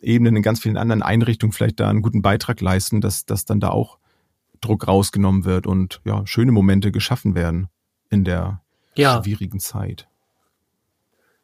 [0.00, 3.58] Ebenen, in ganz vielen anderen Einrichtungen vielleicht da einen guten Beitrag leisten, dass, dass dann
[3.58, 3.98] da auch
[4.60, 7.68] Druck rausgenommen wird und ja, schöne Momente geschaffen werden
[8.08, 8.62] in der
[8.98, 9.22] ja.
[9.22, 10.08] schwierigen Zeit.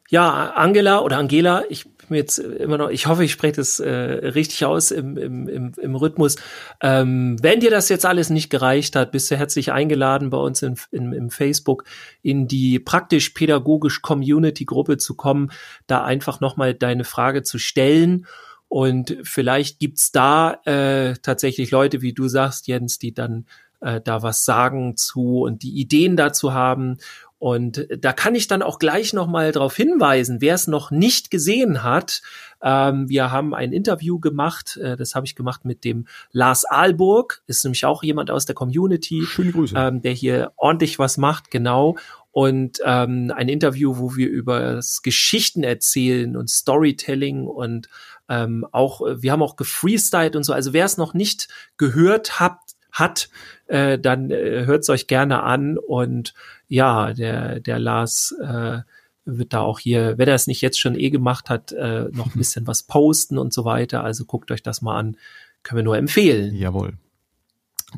[0.09, 3.89] Ja, Angela oder Angela, ich bin jetzt immer noch, ich hoffe, ich spreche das äh,
[3.89, 6.35] richtig aus im, im, im, im Rhythmus.
[6.81, 10.61] Ähm, wenn dir das jetzt alles nicht gereicht hat, bist du herzlich eingeladen, bei uns
[10.61, 11.85] in, in, im Facebook
[12.21, 15.51] in die praktisch-pädagogisch Community-Gruppe zu kommen,
[15.87, 18.27] da einfach nochmal deine Frage zu stellen.
[18.67, 23.45] Und vielleicht gibt's da äh, tatsächlich Leute, wie du sagst, Jens, die dann
[23.83, 26.97] äh, da was sagen zu und die Ideen dazu haben.
[27.43, 31.83] Und da kann ich dann auch gleich nochmal darauf hinweisen, wer es noch nicht gesehen
[31.83, 32.21] hat.
[32.61, 37.43] Ähm, wir haben ein Interview gemacht, äh, das habe ich gemacht mit dem Lars Aalburg,
[37.45, 39.75] ist nämlich auch jemand aus der Community, Schöne Grüße.
[39.77, 41.97] Ähm, der hier ordentlich was macht, genau.
[42.31, 47.89] Und ähm, ein Interview, wo wir über das Geschichten erzählen und Storytelling und
[48.29, 50.53] ähm, auch, wir haben auch gefreestylt und so.
[50.53, 52.59] Also wer es noch nicht gehört hat,
[52.93, 53.29] hat,
[53.67, 55.77] äh, dann äh, hört es euch gerne an.
[55.77, 56.33] Und
[56.67, 58.79] ja, der, der Lars äh,
[59.25, 62.27] wird da auch hier, wenn er es nicht jetzt schon eh gemacht hat, äh, noch
[62.27, 64.03] ein bisschen was posten und so weiter.
[64.03, 65.17] Also guckt euch das mal an.
[65.63, 66.55] Können wir nur empfehlen.
[66.55, 66.93] Jawohl.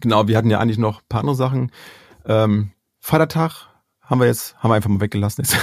[0.02, 1.72] Genau, wir hatten ja eigentlich noch ein paar andere Sachen.
[2.26, 3.68] Ähm, Vatertag
[4.02, 5.58] haben wir jetzt, haben wir einfach mal weggelassen jetzt.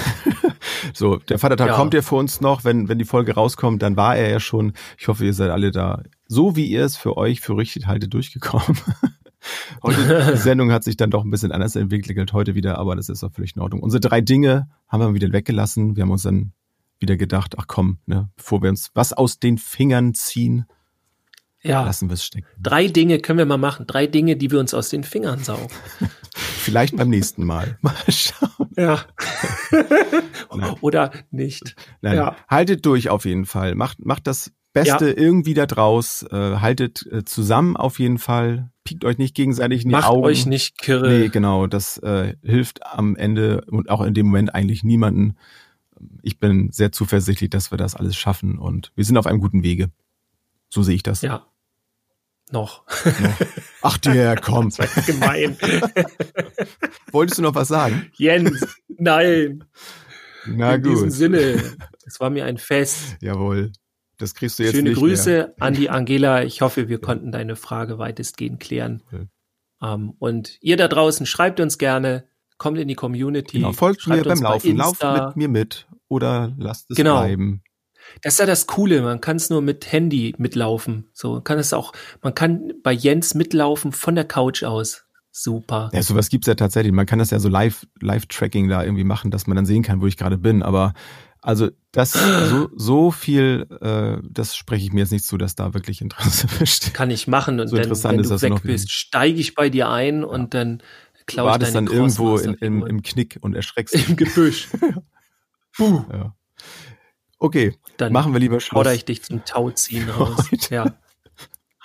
[0.94, 1.76] so, der Vatertag ja.
[1.76, 4.72] kommt ja für uns noch, wenn, wenn die Folge rauskommt, dann war er ja schon.
[4.98, 8.12] Ich hoffe, ihr seid alle da, so wie ihr es für euch für richtig haltet,
[8.14, 8.78] durchgekommen.
[9.82, 13.08] Heute, die Sendung hat sich dann doch ein bisschen anders entwickelt heute wieder, aber das
[13.08, 13.82] ist auch völlig in Ordnung.
[13.82, 15.96] Unsere drei Dinge haben wir wieder weggelassen.
[15.96, 16.52] Wir haben uns dann
[16.98, 20.66] wieder gedacht, ach komm, ne, bevor wir uns was aus den Fingern ziehen,
[21.62, 21.82] ja.
[21.82, 22.46] lassen wir es stecken.
[22.60, 23.86] Drei Dinge können wir mal machen.
[23.86, 25.68] Drei Dinge, die wir uns aus den Fingern saugen.
[26.34, 27.78] Vielleicht beim nächsten Mal.
[27.82, 28.70] Mal schauen.
[28.76, 29.04] Ja.
[30.80, 31.74] Oder nicht.
[32.00, 32.16] Nein.
[32.16, 32.36] Ja.
[32.48, 33.74] Haltet durch auf jeden Fall.
[33.74, 35.16] Macht, macht das Beste ja.
[35.16, 36.24] irgendwie da draus.
[36.30, 38.71] Äh, haltet äh, zusammen auf jeden Fall.
[38.84, 40.24] Piekt euch nicht gegenseitig in die Macht Augen.
[40.24, 41.08] euch nicht kirre.
[41.08, 41.66] Nee, genau.
[41.66, 45.36] Das äh, hilft am Ende und auch in dem Moment eigentlich niemanden.
[46.22, 49.62] Ich bin sehr zuversichtlich, dass wir das alles schaffen und wir sind auf einem guten
[49.62, 49.90] Wege.
[50.68, 51.22] So sehe ich das.
[51.22, 51.46] Ja.
[52.50, 52.82] Noch.
[53.20, 53.36] noch.
[53.82, 54.70] Ach der, komm.
[54.70, 55.56] Das war gemein.
[57.12, 58.10] Wolltest du noch was sagen?
[58.16, 59.64] Jens, nein.
[60.46, 60.90] Na in gut.
[60.90, 61.62] In diesem Sinne,
[62.04, 63.16] es war mir ein Fest.
[63.20, 63.72] Jawohl.
[64.22, 65.54] Das kriegst du jetzt Schöne nicht Grüße mehr.
[65.58, 66.44] an die Angela.
[66.44, 69.02] Ich hoffe, wir konnten deine Frage weitestgehend klären.
[69.08, 69.26] Okay.
[69.80, 73.58] Um, ähm, und ihr da draußen schreibt uns gerne, kommt in die Community.
[73.58, 77.18] Genau, folgt mir beim Laufen, lauft mit mir mit oder lasst es genau.
[77.18, 77.64] bleiben.
[78.22, 81.08] Das ist ja das Coole, man kann es nur mit Handy mitlaufen.
[81.12, 81.92] So man kann es auch,
[82.22, 85.04] man kann bei Jens mitlaufen von der Couch aus.
[85.32, 85.90] Super.
[85.92, 86.92] Ja, sowas gibt's ja tatsächlich.
[86.92, 90.00] Man kann das ja so live, Live-Tracking da irgendwie machen, dass man dann sehen kann,
[90.00, 90.62] wo ich gerade bin.
[90.62, 90.92] Aber
[91.42, 95.74] also das so, so viel, äh, das spreche ich mir jetzt nicht zu, dass da
[95.74, 96.94] wirklich Interesse besteht.
[96.94, 99.40] Kann ich machen und so dann, interessant wenn ist du das weg noch bist, steige
[99.40, 100.26] ich bei dir ein ja.
[100.26, 100.82] und dann
[101.26, 102.88] klaue ich War das dann irgendwo in, im, Figur.
[102.88, 104.68] im Knick und erschreckst im Gebüsch.
[105.76, 106.04] Puh.
[106.12, 106.34] Ja.
[107.38, 108.76] Okay, Dann machen wir lieber Schluss.
[108.76, 110.48] Fordere ich dich zum Tauziehen raus.
[110.70, 110.94] ja.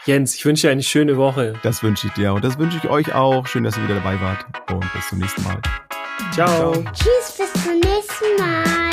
[0.05, 1.55] Jens, ich wünsche dir eine schöne Woche.
[1.63, 3.47] Das wünsche ich dir und das wünsche ich euch auch.
[3.47, 5.59] Schön, dass ihr wieder dabei wart und bis zum nächsten Mal.
[6.31, 6.73] Ciao.
[6.73, 6.93] Ciao.
[6.93, 8.86] Tschüss, bis zum nächsten